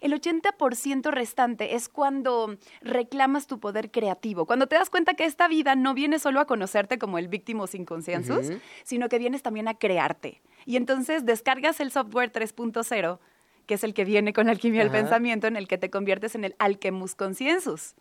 [0.00, 5.46] El 80% restante es cuando reclamas tu poder creativo, cuando te das cuenta que esta
[5.46, 8.50] vida no viene solo a conocerte como el víctimo sin consensus,
[8.82, 10.42] sino que vienes también a crearte.
[10.66, 13.20] Y entonces descargas el software 3.0
[13.68, 16.42] que es el que viene con alquimia del pensamiento, en el que te conviertes en
[16.42, 17.94] el alchemus consciensus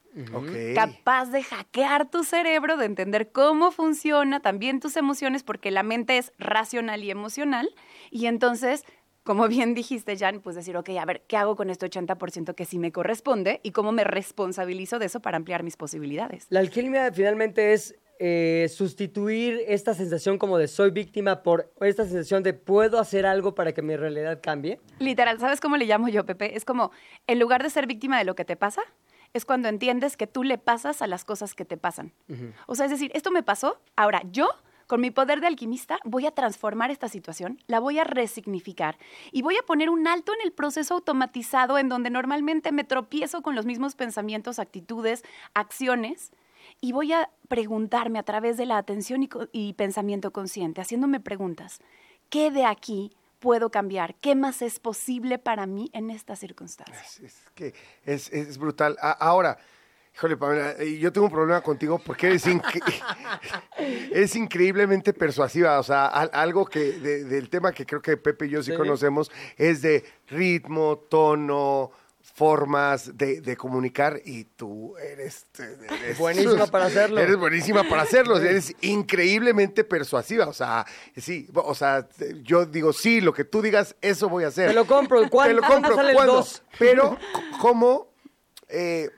[0.74, 6.18] capaz de hackear tu cerebro, de entender cómo funciona también tus emociones, porque la mente
[6.18, 7.70] es racional y emocional.
[8.10, 8.84] Y entonces,
[9.24, 12.66] como bien dijiste, Jan, pues decir, ok, a ver, ¿qué hago con este 80% que
[12.66, 13.60] sí me corresponde?
[13.64, 16.48] Y cómo me responsabilizo de eso para ampliar mis posibilidades.
[16.50, 22.44] La alquimia finalmente es eh, sustituir esta sensación como de soy víctima por esta sensación
[22.44, 24.80] de puedo hacer algo para que mi realidad cambie.
[25.00, 26.56] Literal, ¿sabes cómo le llamo yo, Pepe?
[26.56, 26.92] Es como,
[27.28, 28.82] en lugar de ser víctima de lo que te pasa,
[29.34, 32.14] es cuando entiendes que tú le pasas a las cosas que te pasan.
[32.66, 34.50] O sea, es decir, esto me pasó, ahora yo,
[34.88, 38.98] con mi poder de alquimista, voy a transformar esta situación, la voy a resignificar
[39.32, 43.42] y voy a poner un alto en el proceso automatizado en donde normalmente me tropiezo
[43.42, 46.32] con los mismos pensamientos, actitudes, acciones.
[46.82, 51.20] Y voy a preguntarme a través de la atención y, co- y pensamiento consciente, haciéndome
[51.20, 51.80] preguntas.
[52.30, 54.16] ¿Qué de aquí puedo cambiar?
[54.16, 57.20] ¿Qué más es posible para mí en estas circunstancias?
[57.20, 57.74] Es, es que
[58.06, 58.96] es, es brutal.
[59.02, 59.58] A- ahora,
[60.16, 62.82] híjole, Pamela, eh, yo tengo un problema contigo porque eres, incre-
[64.12, 65.80] eres increíblemente persuasiva.
[65.80, 68.72] O sea, al- algo que de- del tema que creo que Pepe y yo sí,
[68.72, 68.78] Sí.
[68.78, 71.92] conocemos es de ritmo, tono,
[72.36, 77.20] formas de, de comunicar y tú eres, eres- Buenísima para hacerlo.
[77.20, 78.38] Eres buenísima para hacerlo.
[78.38, 80.48] eres increíblemente persuasiva.
[80.48, 80.86] O sea,
[81.16, 82.08] sí, o sea,
[82.44, 84.68] yo digo, sí, lo que tú digas, eso voy a hacer.
[84.70, 85.22] Te lo compro.
[85.24, 85.96] Te ¿Cuándo lo compro.
[85.96, 86.34] sale el ¿Cuándo?
[86.36, 86.64] dos?
[86.78, 87.18] Pero,
[87.62, 88.12] ¿cómo?
[88.70, 89.10] eh,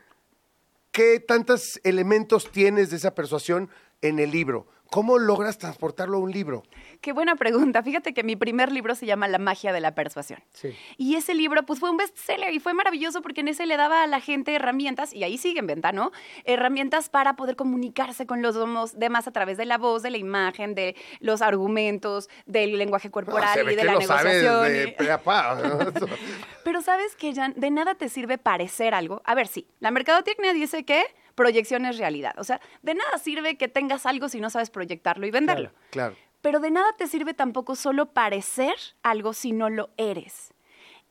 [0.92, 3.70] ¿Qué tantos elementos tienes de esa persuasión
[4.02, 4.68] en el libro?
[4.92, 6.64] ¿Cómo logras transportarlo a un libro?
[7.02, 7.84] Qué buena pregunta.
[7.84, 10.42] Fíjate que mi primer libro se llama La magia de la persuasión.
[10.54, 10.76] Sí.
[10.98, 14.04] Y ese libro pues fue un bestseller y fue maravilloso porque en ese le daba
[14.04, 16.12] a la gente herramientas, y ahí sigue en venta, ¿no?
[16.44, 18.56] Herramientas para poder comunicarse con los
[18.98, 23.66] demás a través de la voz, de la imagen, de los argumentos, del lenguaje corporal
[23.66, 24.64] No, y de la negociación.
[24.64, 24.96] de y-.
[26.64, 29.22] Pero sabes que, Jan, de nada te sirve parecer algo.
[29.26, 31.04] A ver, sí, la mercadotecnia dice que
[31.40, 32.34] proyección es realidad.
[32.38, 35.72] O sea, de nada sirve que tengas algo si no sabes proyectarlo y venderlo.
[35.90, 36.18] Claro.
[36.42, 40.54] Pero de nada te sirve tampoco solo parecer algo si no lo eres.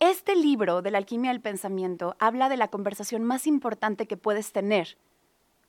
[0.00, 4.52] Este libro de la alquimia del pensamiento habla de la conversación más importante que puedes
[4.52, 4.98] tener,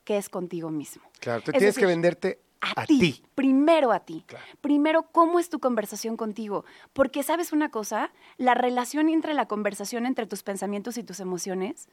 [0.04, 1.04] que es contigo mismo.
[1.20, 3.24] Claro, te Es tienes que venderte a, a ti, ti.
[3.36, 4.26] primero a ti.
[4.28, 4.46] Claro.
[4.60, 6.66] Primero, ¿cómo es tu conversación contigo?
[6.92, 11.88] Porque sabes una cosa, la relación entre la conversación entre tus pensamientos y tus emociones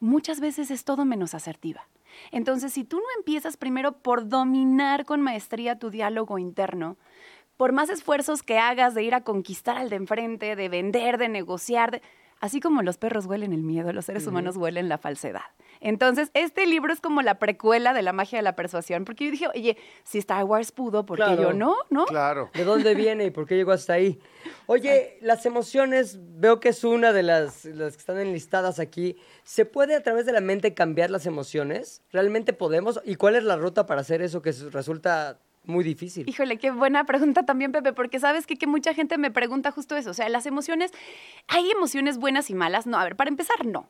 [0.00, 1.88] muchas veces es todo menos asertiva.
[2.30, 6.96] Entonces, si tú no empiezas primero por dominar con maestría tu diálogo interno,
[7.56, 11.28] por más esfuerzos que hagas de ir a conquistar al de enfrente, de vender, de
[11.28, 12.02] negociar, de-
[12.40, 15.42] así como los perros huelen el miedo, los seres humanos huelen la falsedad.
[15.84, 19.30] Entonces, este libro es como la precuela de la magia de la persuasión, porque yo
[19.30, 21.42] dije, oye, si Star Wars pudo, ¿por qué Claro.
[21.42, 21.76] yo no?
[21.90, 22.06] ¿No?
[22.06, 22.50] Claro.
[22.54, 24.18] ¿De dónde viene y por qué llegó hasta ahí?
[24.64, 29.16] Oye, las emociones, veo que es una de las, las que están enlistadas aquí.
[29.42, 32.02] ¿Se puede a través de la mente cambiar las emociones?
[32.10, 32.98] ¿Realmente podemos?
[33.04, 36.26] ¿Y cuál es la ruta para hacer eso que resulta muy difícil?
[36.26, 39.96] Híjole, qué buena pregunta también, Pepe, porque sabes que, que mucha gente me pregunta justo
[39.96, 40.12] eso.
[40.12, 40.92] O sea, las emociones,
[41.48, 42.86] ¿hay emociones buenas y malas?
[42.86, 43.86] No, a ver, para empezar, no.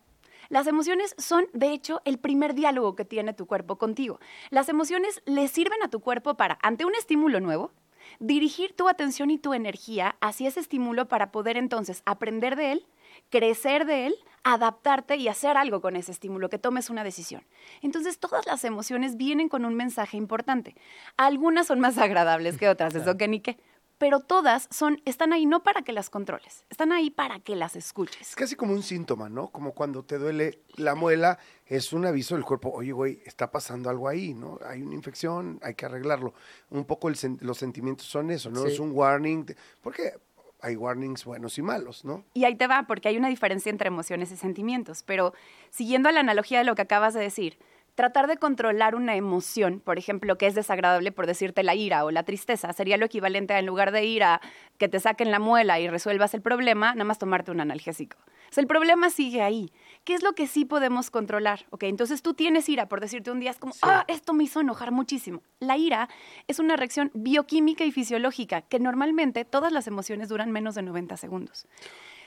[0.49, 4.21] Las emociones son, de hecho, el primer diálogo que tiene tu cuerpo contigo.
[4.51, 7.73] Las emociones le sirven a tu cuerpo para, ante un estímulo nuevo,
[8.19, 12.87] dirigir tu atención y tu energía hacia ese estímulo para poder entonces aprender de él,
[13.31, 17.45] crecer de él, adaptarte y hacer algo con ese estímulo, que tomes una decisión.
[17.81, 20.75] Entonces, todas las emociones vienen con un mensaje importante.
[21.17, 23.59] Algunas son más agradables que otras, eso que ni qué.
[24.05, 27.75] Pero todas son, están ahí no para que las controles, están ahí para que las
[27.75, 28.21] escuches.
[28.29, 29.49] Es casi como un síntoma, ¿no?
[29.49, 33.89] Como cuando te duele la muela, es un aviso del cuerpo, oye, güey, está pasando
[33.89, 34.59] algo ahí, ¿no?
[34.69, 36.35] Hay una infección, hay que arreglarlo.
[36.69, 38.65] Un poco el sen- los sentimientos son eso, ¿no?
[38.67, 38.73] Sí.
[38.75, 40.13] Es un warning, de- porque
[40.61, 42.27] hay warnings buenos y malos, ¿no?
[42.35, 45.03] Y ahí te va, porque hay una diferencia entre emociones y sentimientos.
[45.03, 45.33] Pero
[45.71, 47.57] siguiendo la analogía de lo que acabas de decir,
[47.95, 52.11] tratar de controlar una emoción, por ejemplo, que es desagradable por decirte la ira o
[52.11, 54.41] la tristeza, sería lo equivalente a en lugar de ir a
[54.79, 58.17] que te saquen la muela y resuelvas el problema, nada más tomarte un analgésico.
[58.51, 59.73] O sea, el problema sigue ahí.
[60.05, 61.67] ¿Qué es lo que sí podemos controlar?
[61.71, 64.61] Ok, entonces tú tienes ira, por decirte un día, es como, ah, esto me hizo
[64.61, 65.43] enojar muchísimo.
[65.61, 66.09] La ira
[66.47, 71.17] es una reacción bioquímica y fisiológica que normalmente todas las emociones duran menos de 90
[71.17, 71.67] segundos.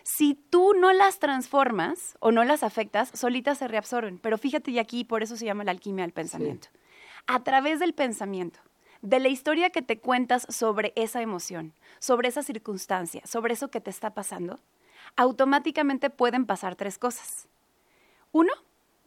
[0.09, 4.19] Si tú no las transformas o no las afectas, solitas se reabsorben.
[4.19, 6.69] Pero fíjate, y aquí por eso se llama la alquimia del pensamiento.
[7.27, 8.61] A través del pensamiento,
[9.01, 13.81] de la historia que te cuentas sobre esa emoción, sobre esa circunstancia, sobre eso que
[13.81, 14.61] te está pasando,
[15.17, 17.49] automáticamente pueden pasar tres cosas.
[18.31, 18.53] Uno,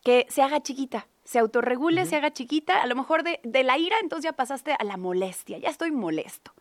[0.05, 3.78] que se haga chiquita, se autorregule, se haga chiquita, a lo mejor de, de la
[3.78, 6.53] ira entonces ya pasaste a la molestia, ya estoy molesto.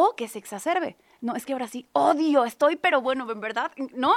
[0.00, 0.96] O que se exacerbe.
[1.20, 4.14] No, es que ahora sí, odio, estoy, pero bueno, en verdad, ¿no?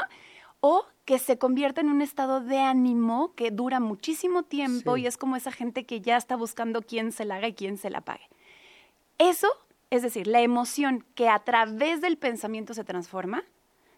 [0.59, 5.01] O que se convierta en un estado de ánimo que dura muchísimo tiempo Sí.
[5.01, 7.77] y es como esa gente que ya está buscando quién se la haga y quién
[7.77, 8.27] se la pague.
[9.17, 9.47] Eso,
[9.89, 13.43] es decir, la emoción que a través del pensamiento se transforma,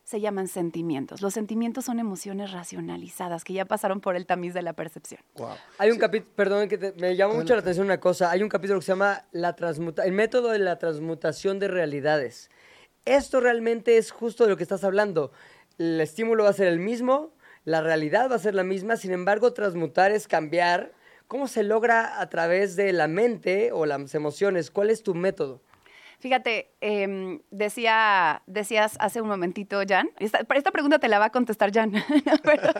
[0.04, 1.22] se llaman sentimientos.
[1.22, 5.22] Los sentimientos son emociones racionalizadas que ya pasaron por el tamiz de la percepción.
[5.36, 5.50] Wow.
[5.78, 8.30] Hay un capítulo, perdón, que te- me llama mucho la atención una cosa.
[8.30, 12.50] Hay un capítulo que se llama la transmuta el método de la transmutación de realidades.
[13.06, 15.32] Esto realmente es justo de lo que estás hablando.
[15.78, 17.34] El estímulo va a ser el mismo,
[17.66, 20.92] la realidad va a ser la misma, sin embargo, transmutar es cambiar.
[21.28, 24.70] ¿Cómo se logra a través de la mente o las emociones?
[24.70, 25.62] ¿Cuál es tu método?
[26.24, 31.30] Fíjate, em, decía, decías hace un momentito, Jan, esta, esta pregunta te la va a
[31.32, 31.92] contestar Jan,
[32.46, 32.72] pero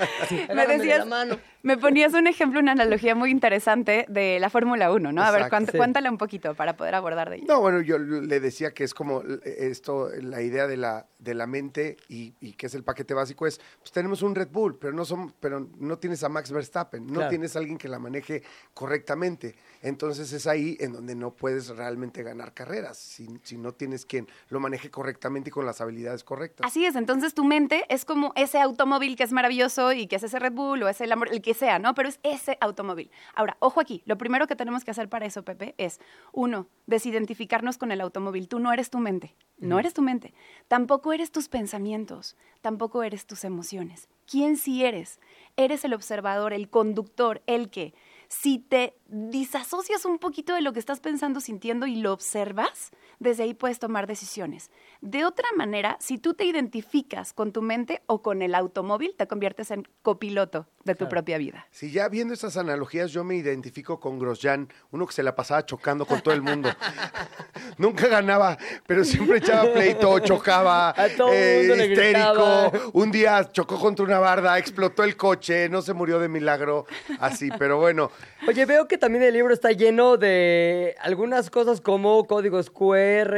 [0.56, 1.38] me de decías, la mano.
[1.64, 5.24] Me ponías un ejemplo, una analogía muy interesante de la Fórmula 1, ¿no?
[5.24, 5.78] A ver, cuánt- Sí.
[5.78, 7.46] cuéntala un poquito para poder abordar de ella.
[7.48, 9.40] No, bueno, yo le decía que es como eh,
[9.72, 13.48] esto, la idea de la, de la mente y, y que es el paquete básico
[13.48, 17.08] es, pues tenemos un Red Bull, pero no, son, pero no tienes a Max Verstappen,
[17.08, 17.30] no Claro.
[17.30, 18.44] tienes a alguien que la maneje
[18.74, 19.56] correctamente.
[19.82, 24.28] Entonces es ahí en donde no puedes realmente ganar carreras, si, si no tienes quien
[24.50, 26.68] lo maneje correctamente y con las habilidades correctas.
[26.68, 30.24] Así es, entonces tu mente es como ese automóvil que es maravilloso y que es
[30.24, 31.94] ese Red Bull o es el que sea, ¿no?
[31.94, 33.12] Pero es ese automóvil.
[33.36, 36.00] Ahora, ojo aquí, lo primero que tenemos que hacer para eso, Pepe, es,
[36.32, 38.48] uno, desidentificarnos con el automóvil.
[38.48, 40.34] Tú no eres tu mente, no eres tu mente.
[40.68, 44.10] Tampoco eres tus pensamientos, tampoco eres tus emociones.
[44.26, 45.20] ¿Quién sí eres?
[45.58, 47.94] Eres el observador, el conductor, el que,
[48.42, 53.44] si te disasocias un poquito de lo que estás pensando, sintiendo y lo observas, desde
[53.44, 54.72] ahí puedes tomar decisiones.
[55.02, 59.28] De otra manera, si tú te identificas con tu mente o con el automóvil, te
[59.28, 61.68] conviertes en copiloto de tu propia vida.
[61.70, 65.64] Si ya viendo estas analogías, yo me identifico con Grosjean, uno que se la pasaba
[65.66, 66.70] chocando con todo el mundo.
[67.78, 68.58] Nunca ganaba,
[68.88, 72.72] pero siempre echaba pleito, chocaba, A todo eh, mundo le histérico.
[72.72, 72.90] gritaba.
[72.94, 76.88] Un día chocó contra una barda, explotó el coche, no se murió de milagro,
[77.20, 78.12] así, pero bueno.
[78.48, 83.38] Oye, veo que también el libro está lleno de algunas cosas como códigos QR,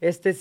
[0.00, 0.34] este,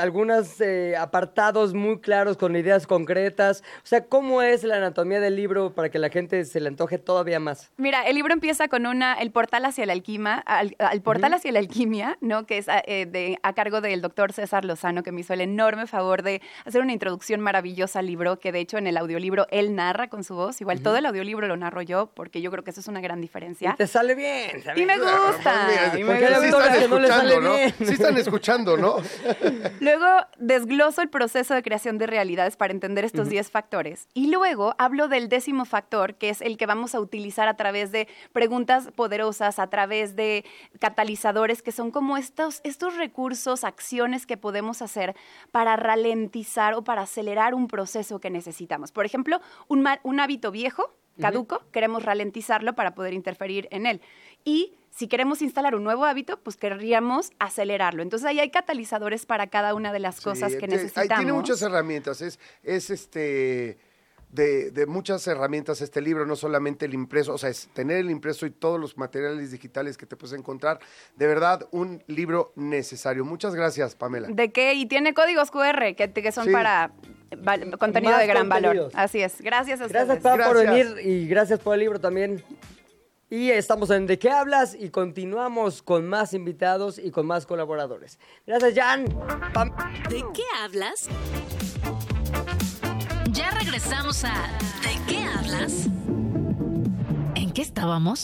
[0.00, 3.62] algunos eh, apartados muy claros con ideas concretas.
[3.82, 6.98] O sea, ¿cómo es la anatomía del libro para que la gente se le antoje
[6.98, 7.70] todavía más?
[7.76, 11.52] Mira, el libro empieza con una, el portal hacia la alquimia, al, al portal hacia
[11.52, 12.46] la alquimia, ¿no?
[12.46, 15.40] Que es a, eh, de- a cargo del doctor César Lozano, que me hizo el
[15.42, 19.46] enorme favor de hacer una introducción maravillosa al libro, que de hecho en el audiolibro
[19.50, 20.60] él narra con su voz.
[20.60, 23.20] Igual todo el audiolibro lo narro yo, porque yo creo que eso es una gran
[23.20, 23.70] diferencia.
[23.74, 24.62] Y te sale bien.
[24.62, 24.80] ¿sabes?
[24.80, 25.92] Y me gusta.
[25.96, 26.34] Y me sí gusta.
[26.34, 27.56] autores están que no le sale escuchando, ¿no?
[27.56, 27.74] bien.
[27.78, 28.96] Sí están escuchando, ¿no?
[29.80, 30.06] Luego
[30.38, 34.08] desgloso el proceso de creación de realidades para entender estos 10 factores.
[34.14, 37.92] Y luego hablo del décimo factor, que es el que vamos a utilizar a través
[37.92, 40.44] de preguntas poderosas, a través de
[40.80, 45.14] catalizadores, que son como estos, estos recursos, acciones que podemos hacer
[45.50, 48.92] para ralentizar o para acelerar un proceso que necesitamos.
[48.92, 54.00] Por ejemplo, un hábito viejo, caduco, queremos ralentizarlo para poder interferir en él.
[54.44, 58.02] Y si queremos instalar un nuevo hábito, pues querríamos acelerarlo.
[58.02, 61.18] Entonces ahí hay catalizadores para cada una de las cosas Sí, que te- ahí necesitamos.
[61.24, 63.78] Tiene muchas herramientas, es, es este
[64.34, 68.10] de, de muchas herramientas este libro, no solamente el impreso, o sea, es tener el
[68.10, 70.80] impreso y todos los materiales digitales que te puedes encontrar.
[71.16, 73.24] De verdad, un libro necesario.
[73.24, 74.28] Muchas gracias, Pamela.
[74.30, 74.74] ¿De qué?
[74.74, 76.52] Y tiene códigos QR que, que son Sí.
[76.52, 76.92] para
[77.38, 78.90] val- contenido Más de gran valor.
[78.94, 79.40] Así es.
[79.40, 80.22] Gracias a Gracias, ustedes.
[80.22, 80.94] Pam, por Gracias.
[80.94, 82.42] venir y gracias por el libro también.
[83.30, 88.18] Y estamos en De qué hablas y continuamos con más invitados y con más colaboradores.
[88.46, 89.06] Gracias, Jan.
[89.52, 89.70] Pam.
[90.10, 91.08] ¿De qué hablas?
[93.34, 94.32] Ya regresamos a
[94.82, 95.86] ¿De qué hablas?
[97.34, 98.22] ¿En qué estábamos?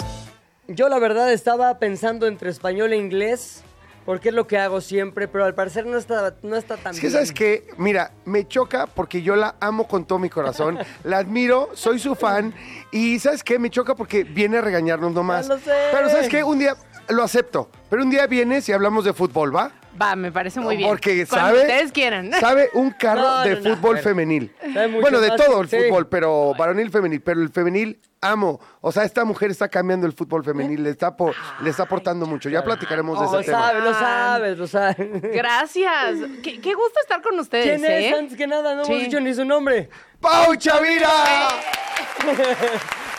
[0.69, 3.63] Yo la verdad estaba pensando entre español e inglés,
[4.07, 7.01] porque es lo que hago siempre, pero al parecer no está, no está tan Es
[7.01, 7.13] que, bien.
[7.13, 7.67] ¿sabes qué?
[7.77, 12.15] Mira, me choca porque yo la amo con todo mi corazón, la admiro, soy su
[12.15, 12.55] fan
[12.93, 13.59] y ¿sabes qué?
[13.59, 15.49] Me choca porque viene a regañarnos nomás.
[15.49, 15.73] Ya lo sé.
[15.91, 16.45] Pero ¿sabes qué?
[16.45, 16.77] Un día
[17.09, 19.73] lo acepto, pero un día vienes y hablamos de fútbol, ¿va?
[20.01, 20.89] Va, me parece muy bien.
[20.89, 22.31] Porque Cuando sabe, ustedes quieran.
[22.41, 24.53] sabe un carro No, de no, no, fútbol femenil.
[24.73, 25.77] Sabe mucho Bueno, de más todo el sí.
[25.77, 28.61] fútbol, pero varonil femenil, pero el femenil amo.
[28.83, 32.25] O sea, esta mujer está cambiando el fútbol femenil, le está, po- le está aportando
[32.27, 32.49] mucho.
[32.49, 33.63] Ya platicaremos de Lo ese tema.
[33.69, 35.23] sabes, lo sabes, lo sabes.
[35.35, 36.15] Gracias.
[36.43, 38.13] Qué, qué gusto estar con ustedes, ¿Quién es?
[38.13, 38.15] ¿eh?
[38.19, 38.93] Antes que nada, no Sí.
[38.93, 39.91] hemos dicho ni su nombre.
[40.21, 41.09] ¡Pau Chavira!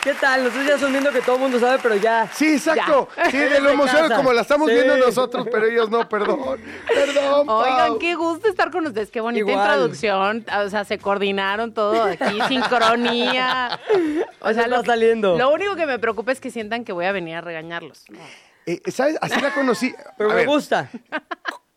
[0.03, 0.43] ¿Qué tal?
[0.43, 2.27] Nosotros ya asumiendo que todo el mundo sabe, pero ya.
[2.33, 3.07] Sí, exacto.
[3.29, 4.15] Sí, de lo casa.
[4.15, 4.73] como la estamos Sí.
[4.73, 6.59] viendo nosotros, pero ellos no, perdón.
[6.87, 7.59] Perdón, Pau.
[7.61, 9.11] Oigan, qué gusto estar con ustedes.
[9.11, 9.67] Qué bonita Igual.
[9.67, 10.45] introducción.
[10.65, 13.79] O sea, se coordinaron todo aquí, sincronía.
[14.39, 15.37] O sea, está lo, saliendo.
[15.37, 18.05] lo único que me preocupa es que sientan que voy a venir a regañarlos.
[18.65, 19.17] Eh, ¿Sabes?
[19.21, 19.93] Así la conocí.
[20.17, 20.89] Pero A me ver, gusta.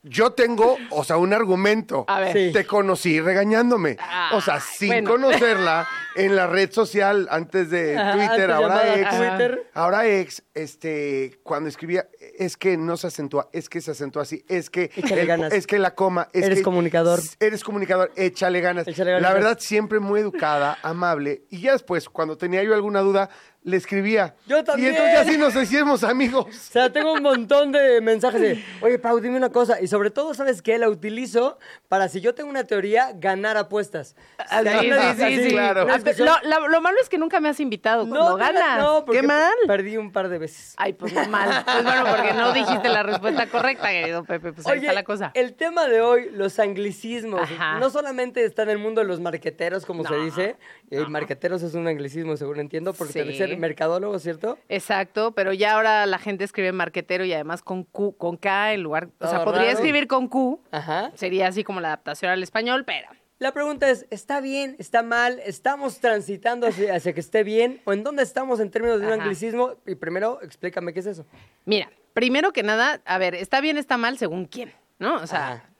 [0.07, 2.05] Yo tengo, o sea, un argumento.
[2.09, 2.33] A ver.
[2.35, 2.53] Sí.
[2.53, 3.97] Te conocí regañándome.
[4.33, 5.11] o sea, sin bueno.
[5.13, 9.09] conocerla en la red social antes de Ajá, Twitter, antes ahora ex.
[9.17, 9.71] Twitter.
[9.73, 12.07] Ahora ex, este, cuando escribía,
[12.39, 15.53] es que no se acentúa, es que se acentúa así, es que, Échale el- ganas.
[15.55, 17.21] es que la coma, es Eres que- comunicador.
[17.41, 18.87] Eres comunicador, échale ganas.
[18.87, 19.23] Échale ganas.
[19.23, 21.45] La verdad, siempre muy educada, amable.
[21.49, 23.31] Y ya después, cuando tenía yo alguna duda,
[23.65, 24.35] le escribía.
[24.47, 24.91] Yo Y también.
[24.95, 26.47] entonces ya sí nos hicimos amigos.
[26.51, 29.81] O sea, tengo un montón de mensajes de, oye, Pau, dime una cosa.
[29.81, 30.77] Y sobre todo, ¿sabes qué?
[30.79, 31.59] La utilizo
[31.89, 34.17] para, si yo tengo una teoría, ganar apuestas.
[34.39, 35.51] Ah, sí, sí, sí, así, sí.
[35.51, 35.87] claro.
[35.91, 38.79] Ah, discusión- Lo, lo- lo malo es que nunca me has invitado cuando fíjate, ganas.
[38.81, 39.53] No, porque Qué mal.
[39.67, 40.75] Perdí un par de veces.
[40.77, 41.65] Ay, pues mal.
[41.65, 44.53] Pues bueno, porque no dijiste la respuesta correcta, querido Pepe.
[44.53, 45.31] Pues ahí Oye, está la cosa.
[45.35, 47.43] el tema de hoy, los anglicismos.
[47.43, 47.79] Ajá.
[47.79, 50.57] No solamente está en el mundo de los marqueteros, como se No, dice.
[50.91, 53.19] Y marqueteros es un anglicismo, según entiendo, porque Sí.
[53.57, 54.59] Mercadólogo, ¿cierto?
[54.69, 58.83] Exacto, pero ya ahora la gente escribe marquetero y además con Q, con K en
[58.83, 59.09] lugar.
[59.21, 59.79] O sea, Ah, podría raro.
[59.79, 60.61] escribir con Q.
[60.71, 61.11] Ajá.
[61.15, 63.09] Sería así como la adaptación al español, pero.
[63.39, 64.77] La pregunta es, ¿está bien?
[64.79, 65.41] ¿Está mal?
[65.45, 67.81] ¿Estamos transitando hacia, hacia que esté bien?
[67.85, 69.23] ¿O en dónde estamos en términos de un Ajá.
[69.23, 69.75] anglicismo?
[69.87, 71.27] Y primero, explícame qué es eso.
[71.65, 75.17] Mira, primero que nada, a ver, está bien, está mal según quién, ¿no?
[75.17, 75.71] O sea, Ajá.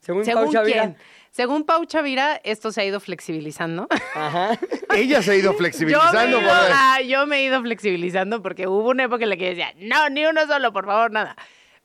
[0.00, 0.96] Según, según Pau quién.
[1.30, 3.86] Según Pau Chavira, esto se ha ido flexibilizando.
[4.14, 4.58] Ajá.
[4.96, 6.28] Ella se ha ido Yo me, flexibilizando.
[6.28, 9.50] ido, por- ah, yo me he ido flexibilizando porque hubo una época en la que
[9.50, 11.36] decía, no, ni uno solo, por favor, nada.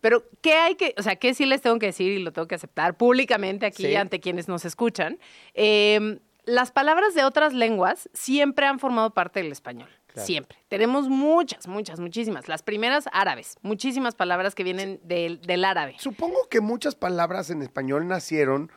[0.02, 2.48] Pero, ¿qué hay que, o sea, qué sí les tengo que decir y lo tengo
[2.48, 3.96] que aceptar públicamente aquí Sí.
[3.96, 5.18] ante quienes nos escuchan?
[5.54, 9.88] Eh, las palabras de otras lenguas siempre han formado parte del español.
[10.16, 10.58] Siempre.
[10.68, 12.48] Tenemos muchas, muchas, muchísimas.
[12.48, 15.96] Las primeras árabes, muchísimas palabras que vienen del, del árabe.
[15.98, 18.72] Supongo que muchas palabras en español nacieron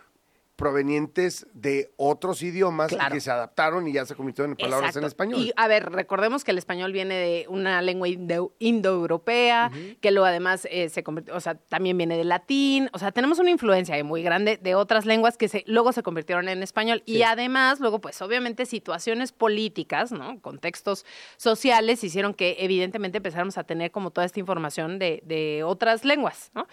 [0.57, 3.15] provenientes de otros idiomas Claro.
[3.15, 5.01] que se adaptaron y ya se convirtieron en palabras Exacto.
[5.01, 5.41] en español.
[5.41, 10.27] Y a ver, recordemos que el español viene de una lengua indo- indoeuropea, que luego
[10.27, 14.03] además eh, se convirtió, o sea, también viene del latín, o sea, tenemos una influencia
[14.03, 17.03] muy grande de otras lenguas que se, luego se convirtieron en español.
[17.07, 20.41] Y además, luego, pues obviamente situaciones políticas, ¿no?
[20.41, 21.05] Contextos
[21.37, 26.51] sociales hicieron que evidentemente empezáramos a tener como toda esta información de, de otras lenguas,
[26.55, 26.67] ¿no?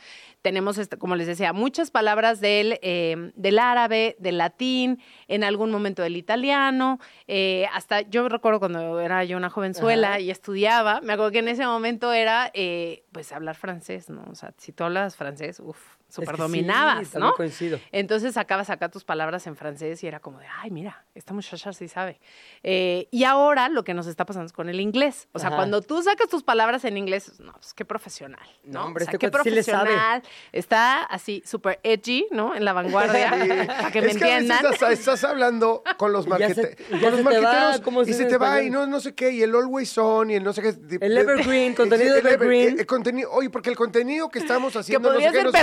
[0.44, 5.72] Tenemos, este, como les decía, muchas palabras del, eh, del árabe, del latín, en algún
[5.72, 10.20] momento del italiano, eh, hasta yo recuerdo cuando era yo una jovenzuela Ajá.
[10.20, 14.26] y estudiaba, me acuerdo que en ese momento era, eh, pues, hablar francés, ¿no?
[14.30, 15.80] O sea, si tú hablas francés, uff,
[16.14, 17.36] súper sí, dominabas, también ¿no?
[17.36, 17.80] coincido.
[17.92, 21.74] Entonces sacabas acá tus palabras en francés y era como de, ay, mira, esta muchacha
[21.74, 22.20] sí sabe.
[22.62, 25.28] Eh, y ahora lo que nos está pasando es con el inglés.
[25.34, 25.58] O sea, Ajá.
[25.58, 28.48] cuando tú sacas tus palabras en inglés, no, pues qué profesional.
[28.64, 29.86] No, No, hombre, O sea, este qué cuate sí le sabe.
[29.90, 30.24] profesional.
[30.52, 32.56] Está así, súper edgy, ¿no?
[32.56, 33.30] En la vanguardia,
[33.68, 34.92] para que me es que a veces entiendan.
[34.92, 38.04] estás hablando con los, Y ya se- marquete- con los se te va, marqueteros ¿cómo
[38.06, 38.68] se y se te va español?
[38.68, 40.76] y no, no sé qué, y el always on y el no sé qué.
[41.02, 42.80] El evergreen, contenido el evergreen.
[42.80, 45.10] el contenido, oye, porque el contenido que estamos haciendo.
[45.10, 45.58] no podría sé qué, ser no sé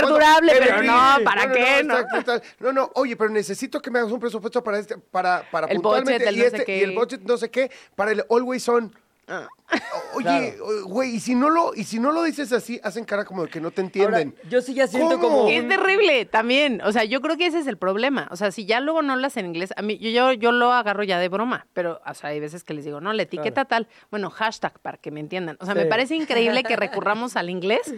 [0.47, 1.95] pero no, ¿para qué, no?
[2.59, 5.75] No, no, oye, pero necesito que me hagas un presupuesto para este, para, para El
[5.75, 6.77] puntualmente budget, y no sé este, qué.
[6.77, 8.95] y el budget no sé qué, para el always on.
[10.13, 13.43] Oye, güey, y si no lo, y si no lo dices así, hacen cara como
[13.43, 14.35] de que no te entienden.
[14.35, 15.37] Ahora, yo sí ya siento ¿Cómo?
[15.39, 15.49] como...
[15.49, 16.81] Es terrible también.
[16.83, 18.27] O sea, yo creo que ese es el problema.
[18.31, 20.73] O sea, si ya luego no hablas en inglés, a mí, yo, yo, yo lo
[20.73, 23.65] agarro ya de broma, pero o sea, hay veces que les digo, no, la etiqueta
[23.65, 25.57] tal, bueno, hashtag para que me entiendan.
[25.61, 27.93] O sea, me parece increíble que recurramos al inglés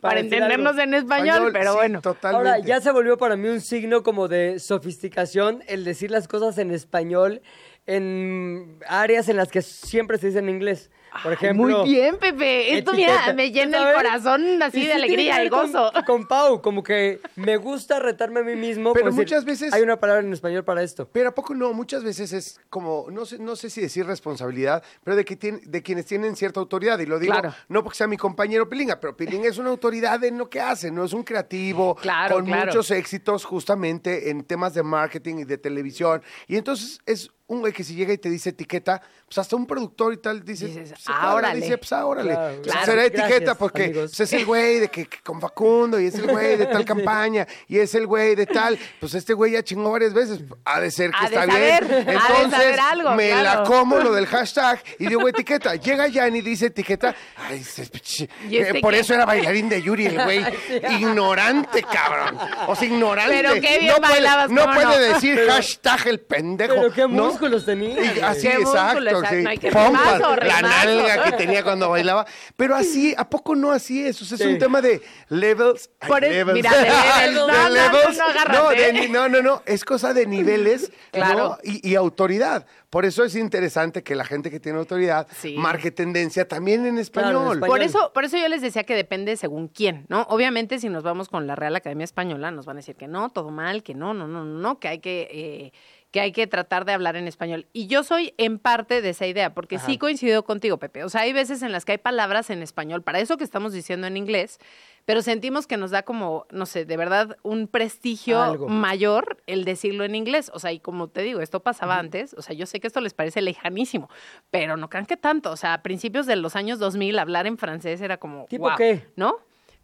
[0.00, 2.00] para, entendernos en español, pero sí, bueno.
[2.00, 2.48] Totalmente.
[2.50, 6.58] Ahora, ya se volvió para mí un signo como de sofisticación el decir las cosas
[6.58, 7.42] en español
[7.86, 10.90] en áreas en las que siempre se dice en inglés.
[11.22, 11.78] Por ejemplo...
[11.78, 12.76] Muy bien, Pepe.
[12.76, 15.90] Esto, mira, me llena el corazón así sí de alegría y con- gozo.
[16.06, 18.92] Con, Pau, como que me gusta retarme a mí mismo.
[18.92, 21.08] Pero decir, muchas veces- Hay una palabra en español para esto.
[21.10, 24.82] Pero a poco no, muchas veces es como, no sé, no sé si decir responsabilidad,
[25.04, 26.98] pero de que tiene, de quienes tienen cierta autoridad.
[26.98, 27.54] Y lo digo Claro.
[27.68, 30.90] no porque sea mi compañero Pilinga, pero Pilinga es una autoridad en lo que hace,
[30.90, 32.66] no es un creativo Claro, con claro.
[32.66, 36.22] muchos éxitos justamente en temas de marketing y de televisión.
[36.46, 39.66] Y entonces es un güey que si llega y te dice etiqueta, pues hasta un
[39.66, 41.60] productor y tal dice, Dices, Ah, cuadra, órale.
[41.60, 42.04] dice, pues, ah.
[42.12, 42.86] Claro, Pues, claro.
[42.86, 44.10] será etiqueta porque amigos.
[44.16, 46.84] pues, es el güey de que, que con Facundo y es el güey de tal
[46.84, 48.76] campaña y es el güey de tal.
[48.98, 50.40] Pues este güey ya chingó varias veces.
[50.64, 52.08] Ha de ser que Ha está saber, bien.
[52.08, 53.64] Entonces algo, me la claro.
[53.64, 55.76] como lo del hashtag y digo etiqueta.
[55.76, 57.14] Llega Yanni y dice etiqueta.
[57.36, 59.00] Ay, se- ch- ¿Y este eh, por qué?
[59.00, 60.44] eso era bailarín de Yuri el güey.
[61.00, 62.38] Ignorante, cabrón.
[62.66, 63.32] O sea, ignorante.
[63.32, 65.14] Pero qué bien no puede, bailabas, no ¿cómo puede no?
[65.14, 66.74] decir hashtag el pendejo.
[66.74, 67.35] Pero qué ¿no?
[67.40, 68.14] Músculos tenía.
[68.14, 69.08] Y así, Qué músculo, exacto.
[69.08, 69.36] exacto.
[69.36, 69.42] sí.
[69.42, 72.26] No hay que Pompas, rimazo, la nalga que tenía cuando bailaba.
[72.56, 74.20] Pero así, ¿a poco no así es?
[74.22, 74.48] O sea, es Sí.
[74.48, 75.90] un tema de levels.
[76.00, 76.54] Ay, Por eso- levels.
[76.54, 77.36] mira, de levels.
[77.36, 78.18] No, no, no, levels.
[78.18, 78.62] no.
[78.64, 79.62] No, de ni- no, no, no.
[79.66, 81.38] Es cosa de niveles Claro.
[81.38, 81.58] ¿no?
[81.62, 82.66] y, y autoridad.
[82.90, 85.56] Por eso es interesante que la gente que tiene autoridad Sí.
[85.58, 87.56] marque tendencia también en Claro, en español.
[87.56, 87.68] español.
[87.68, 90.22] Por eso, por eso yo les decía que depende según quién, ¿no?
[90.30, 93.28] Obviamente, si nos vamos con la Real Academia Española, nos van a decir que no,
[93.30, 95.72] todo mal, que no, no, no, no, no, que hay que, eh,
[96.16, 97.66] que hay que tratar de hablar en español.
[97.74, 101.04] Y yo soy en parte de esa idea, porque sí coincido contigo, Pepe.
[101.04, 103.74] O sea, hay veces en las que hay palabras en español, para eso que estamos
[103.74, 104.58] diciendo en inglés,
[105.04, 108.66] pero sentimos que nos da como, no sé, de verdad, un prestigio Algo.
[108.66, 110.50] mayor el decirlo en inglés.
[110.54, 112.32] O sea, y como te digo, esto pasaba antes.
[112.32, 114.08] O sea, yo sé que esto les parece lejanísimo,
[114.50, 115.50] pero no crean que tanto.
[115.50, 118.46] O sea, a principios de los años 2000, hablar en francés era como.
[118.46, 119.06] ¿Tipo qué?
[119.16, 119.36] ¿No?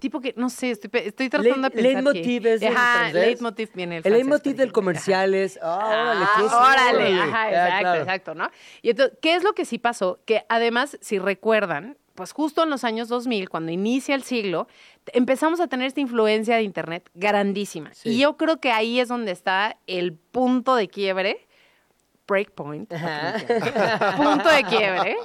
[0.02, 1.92] Tipo que, no sé, estoy, estoy tratando Le- de pensar.
[1.92, 5.60] leitmotiv que, es Ajá, leitmotiv viene el El leitmotiv del comercial es.
[5.62, 8.00] Ah, órale, Ah, qué órale, ajá, exacto, claro.
[8.02, 8.50] exacto, ¿no?
[8.82, 10.18] Y entonces, ¿qué es lo que sí pasó?
[10.24, 14.66] Que además, si recuerdan, pues justo en los años 2000, cuando inicia el siglo,
[15.12, 17.94] empezamos a tener esta influencia de Internet grandísima.
[17.94, 18.08] Sí.
[18.10, 21.46] Y yo creo que ahí es donde está el punto de quiebre,
[22.26, 22.88] breakpoint,
[24.16, 25.16] punto de quiebre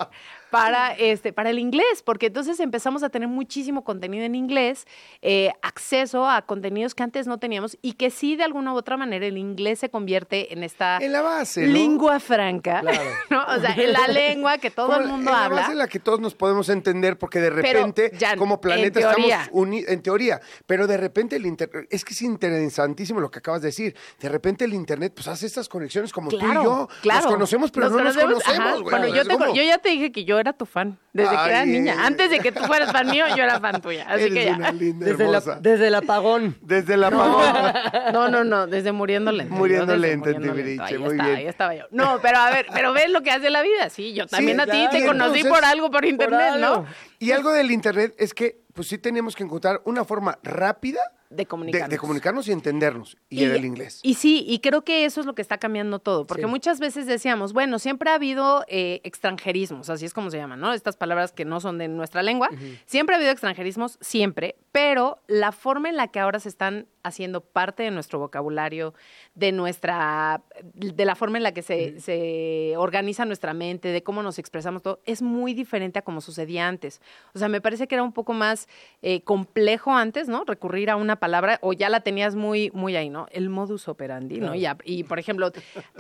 [0.50, 4.86] para este para el inglés porque entonces empezamos a tener muchísimo contenido en inglés
[5.22, 8.98] eh, acceso a contenidos que antes no teníamos y que sí de alguna u otra
[8.98, 11.74] manera el inglés se convierte en esta En la base, ¿no?
[11.74, 13.10] lengua franca Claro.
[13.30, 13.44] ¿no?
[13.46, 15.78] o sea en la lengua que todo Como el mundo en la habla base en
[15.78, 20.02] la que todos nos podemos entender, porque de repente, como planeta, en estamos unidos, en
[20.02, 23.96] teoría, pero de repente el internet, es que es interesantísimo lo que acabas de decir,
[24.20, 27.24] de repente el internet, pues hace estas conexiones como tú y yo, claro.
[27.24, 28.26] nos conocemos, pero no nos ajá.
[28.26, 28.98] conocemos, güey.
[28.98, 31.66] Bueno, yo, te yo ya te dije que yo era tu fan desde que era
[31.66, 31.96] niña.
[32.06, 34.06] Antes de que tú fueras fan mío, yo era fan tuya.
[34.08, 34.56] Así Eres que ya.
[34.56, 36.58] una linda, Desde, la- desde el apagón.
[36.62, 37.74] Desde la apagón.
[38.14, 39.54] No, no, no, desde muriendo lento.
[39.54, 40.96] Muriendo Yo desde lento en muriendo Timbiriche, lento.
[40.96, 41.38] Ahí muy estaba, bien.
[41.40, 41.84] ahí estaba yo.
[41.92, 44.14] No, pero a ver, pero ves lo que hace la vida, sí.
[44.14, 46.68] Yo también a ti te Y conocí entonces- por algo por internet, algo.
[46.82, 46.86] ¿no?
[47.20, 51.00] Y algo del internet es que, pues sí teníamos que encontrar una forma rápida
[51.30, 51.90] De comunicarnos.
[51.90, 53.18] de comunicarnos y entendernos.
[53.30, 54.00] Y, era el inglés.
[54.04, 56.50] Y sí, y creo que eso es lo que está cambiando todo, porque Sí.
[56.50, 60.74] muchas veces decíamos, bueno, siempre ha habido eh, extranjerismos, así es como se llaman, ¿no?
[60.74, 62.50] Estas palabras que no son de nuestra lengua.
[62.86, 67.40] Siempre ha habido extranjerismos, siempre, pero la forma en la que ahora se están haciendo
[67.42, 68.94] parte de nuestro vocabulario,
[69.34, 74.24] de nuestra, de la forma en la que se, se organiza nuestra mente, de cómo
[74.24, 77.02] nos expresamos todo, es muy diferente a como sucedía antes.
[77.34, 78.68] O sea, me parece que era un poco más
[79.02, 80.44] eh, complejo antes, ¿no?
[80.46, 83.28] Recurrir a una palabra, o ya la tenías muy, muy ahí, ¿no?
[83.32, 84.56] El modus operandi, ¿no?
[84.56, 85.52] Y, a- y, por ejemplo,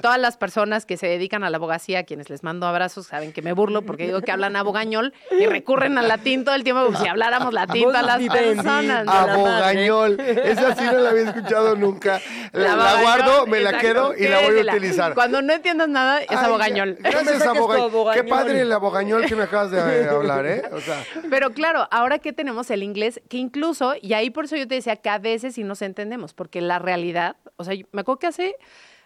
[0.01, 3.34] todas las personas que se dedican a la abogacía, a quienes les mando abrazos, saben
[3.34, 6.84] que me burlo porque digo que hablan abogañol y recurren al latín todo el tiempo
[6.86, 9.05] como si habláramos latín todas las personas.
[9.05, 9.11] ¿no?
[9.13, 10.20] La Abogañol.
[10.20, 12.20] Esa sí no la había escuchado nunca.
[12.53, 15.13] La, la abogañol, guardo, me la quedo y la voy a utilizar.
[15.13, 16.97] Cuando no entiendas nada, es Ay, abogañol.
[16.99, 17.89] Gracias, tu abogañol.
[17.91, 18.28] Qué abogañol.
[18.28, 20.63] padre el abogañol que me acabas de eh, hablar, ¿eh?
[20.72, 24.55] O sea, Pero claro, ahora que tenemos el inglés, que incluso, y ahí por eso
[24.55, 27.85] yo te decía que a veces sí nos entendemos, porque la realidad, o sea, yo-
[27.91, 28.55] me acuerdo que hace,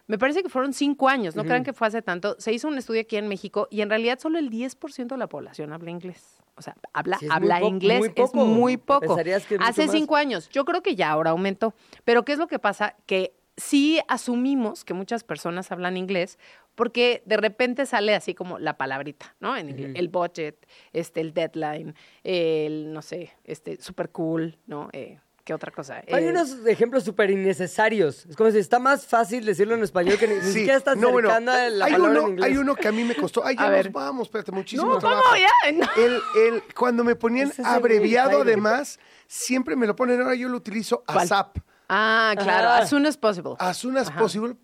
[0.08, 2.78] me parece que fueron cinco años, no crean que fue hace tanto, se hizo un
[2.78, 6.38] estudio aquí en México y en realidad solo el 10% de la población habla inglés.
[6.56, 9.16] O sea, habla, Sí, es muy habla inglés, muy es muy poco.
[9.16, 9.92] Que hace más.
[9.96, 11.74] cinco años, yo creo que ya ahora aumentó.
[12.04, 12.96] Pero ¿qué es lo que pasa?
[13.06, 16.38] Que sí asumimos que muchas personas hablan inglés
[16.76, 19.56] porque de repente sale así como la palabrita, ¿no?
[19.58, 24.90] En inglés, el budget, este, el deadline, el, no sé, este, super cool, ¿no?
[24.94, 26.04] Eh, ¿Qué otra cosa?
[26.12, 28.26] Hay Eh, unos ejemplos súper innecesarios.
[28.28, 30.52] Es como si está más fácil decirlo en español que ni, ni sí.
[30.54, 32.46] siquiera estás No, bueno, cercana a la hay palabra uno, en inglés.
[32.52, 33.44] hay uno que a mí me costó.
[33.46, 33.90] Ay, ya A nos ver.
[33.90, 35.24] vamos, espérate, muchísimo No, trabajo.
[35.24, 35.36] ¿cómo?
[35.38, 35.90] Ya, no.
[36.04, 36.22] El,
[36.54, 40.22] el, cuando me ponían es abreviado, además, siempre me lo ponen.
[40.22, 41.20] Ahora yo lo utilizo ¿Cuál?
[41.20, 41.58] ASAP.
[41.90, 42.78] Ah, claro, Ajá.
[42.84, 43.56] as soon as possible.
[43.60, 44.20] As soon as Ajá.
[44.20, 44.56] possible.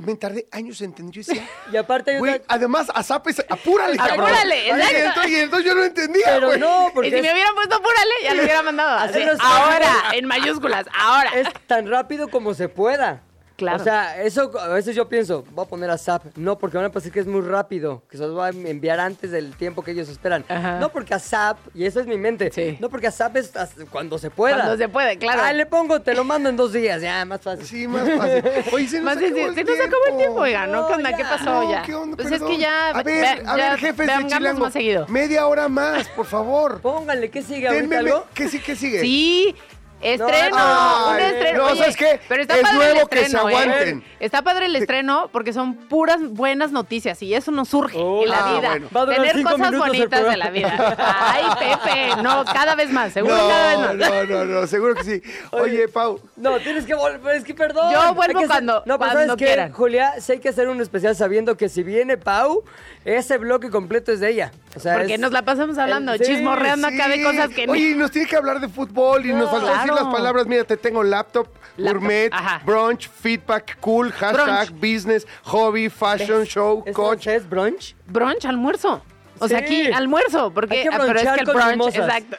[0.00, 1.14] Me tardé años en entender.
[1.14, 4.20] Yo decía, Y aparte güey, además, ASAP es apúrale, cabrón.
[4.20, 4.96] Apúrale, Y exacto.
[4.96, 6.60] entonces, y entonces yo no entendía, Pero güey.
[6.60, 8.98] no, Y porque si me hubieran puesto apúrale, ya lo hubiera mandado.
[8.98, 9.22] As así.
[9.40, 11.30] Ahora, en mayúsculas, ahora.
[11.34, 13.22] es tan rápido como se pueda.
[13.60, 13.80] Claro.
[13.80, 16.24] O sea, eso a veces yo pienso, voy a poner a Zap.
[16.36, 18.98] No, porque van a pensar que es muy rápido, que se los va a enviar
[19.00, 20.44] antes del tiempo que ellos esperan.
[20.48, 20.78] Ajá.
[20.78, 22.78] No porque a Zap, y esa es mi mente, Sí.
[22.80, 23.52] no porque a Zap es
[23.90, 24.56] cuando se pueda.
[24.56, 25.42] Cuando se puede, claro.
[25.44, 27.66] Ah, le pongo, te lo mando en dos días, ya, más fácil.
[27.66, 28.42] Sí, más fácil.
[28.72, 30.86] Oye, se nos Más acabó el se nos acabó el tiempo, oiga, ¿no?
[30.88, 31.16] ¿Qué onda?
[31.16, 31.82] ¿Qué pasó No, ya?
[31.82, 32.16] ¿qué onda?
[32.16, 32.88] Pues es que ya.
[32.90, 34.60] A ver, ve- a ver, jefes de Chilango.
[34.60, 35.06] más seguido.
[35.08, 36.80] Media hora más, por favor.
[36.80, 38.26] Pónganle, ¿qué sigue ahorita Denme, algo?
[38.34, 39.00] ¿Qué sí, qué sigue?
[39.00, 39.54] Sí,
[40.00, 41.58] estreno, un estreno.
[41.58, 42.20] no, Oye, ¿sabes qué?
[42.28, 43.52] Pero está Es padre nuevo el que se estreno, ¿eh?
[43.54, 44.04] aguanten.
[44.20, 48.30] Está padre el estreno porque son puras buenas noticias y eso nos surge Oh, en
[48.30, 48.68] la ah, vida.
[48.70, 48.88] bueno.
[48.94, 50.96] Va a durar Tener cinco cosas bonitas de la vida.
[50.98, 54.28] Ay, Pepe, no, cada vez más, seguro cada vez No, más.
[54.28, 55.22] no, no, no, seguro que sí.
[55.50, 57.92] Oye, Pau, No, tienes que volver, es que perdón.
[57.92, 59.72] Yo vuelvo hacer- cuando- No, pero cuando ¿sabes qué, quieran.
[59.72, 60.14] Julia?
[60.20, 62.64] Sí hay que hacer un especial sabiendo que si viene Pau,
[63.04, 64.52] ese bloque completo es de ella.
[64.76, 67.90] O sea, Porque es- nos la pasamos hablando, Sí, chismorreando acá de cosas que Oye,
[67.90, 70.04] y nos tiene que hablar de fútbol y nos falta decir claro.
[70.04, 70.46] las palabras.
[70.46, 72.62] Mira, te tengo laptop, Laptop, gourmet, ajá.
[72.64, 74.80] brunch, feedback, cool, hashtag, Brunch.
[74.80, 77.24] business, hobby, fashion, show, ¿Es coach.
[77.24, 77.94] francés, brunch?
[78.06, 79.02] brunch, almuerzo.
[79.40, 79.64] O sea, Sí.
[79.64, 81.96] aquí almuerzo, porque Hay que ah, pero es que el con brunch, mimosas.
[81.96, 82.36] exacto.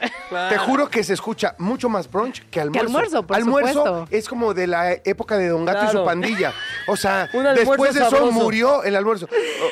[0.50, 2.86] Te juro que se escucha mucho más brunch que almuerzo.
[2.88, 4.08] almuerzo, por almuerzo supuesto.
[4.16, 6.06] es como de la época de Don Gato y su Claro.
[6.06, 6.54] pandilla.
[6.88, 8.32] O sea, Un almuerzo después de eso sabroso.
[8.32, 9.28] murió el almuerzo.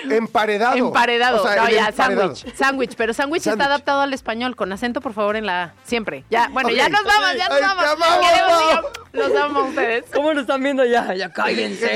[0.09, 0.75] Emparedado.
[0.77, 1.43] Emparedado.
[1.43, 2.35] O sea, no, el ya, emparedado.
[2.35, 2.55] sándwich.
[2.55, 3.67] Sándwich, pero sándwich está Sándwich.
[3.67, 5.73] adaptado al español, con acento, por favor, en la A.
[5.83, 6.23] Siempre.
[6.29, 6.75] Ya, bueno, Ok.
[6.75, 7.83] ya nos vamos, ya nos Ay, vamos.
[7.85, 10.05] te amamos, Queremos, Los amo a ustedes.
[10.13, 11.13] ¿Cómo lo están viendo ya?
[11.15, 11.87] Ya cállense.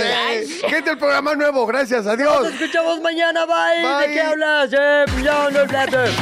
[0.68, 1.66] Gente, el programa nuevo.
[1.68, 2.08] Gracias.
[2.08, 2.44] Adiós.
[2.44, 3.54] Nos escuchamos mañana, bye.
[3.84, 4.08] Bye.
[4.08, 4.20] ¿De qué?
[4.20, 4.72] Eh, hablas.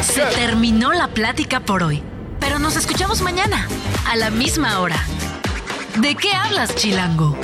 [0.03, 2.03] Se terminó la plática por hoy,
[2.39, 3.67] pero nos escuchamos mañana,
[4.07, 5.03] a la misma hora.
[5.97, 7.35] ¿De qué hablas, Chilango?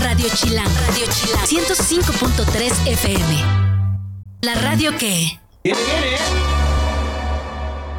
[0.00, 3.44] Radio Chilango, Radio Chilango, 105.3 FM.
[4.40, 5.38] La radio que...
[5.62, 6.67] Viene, viene.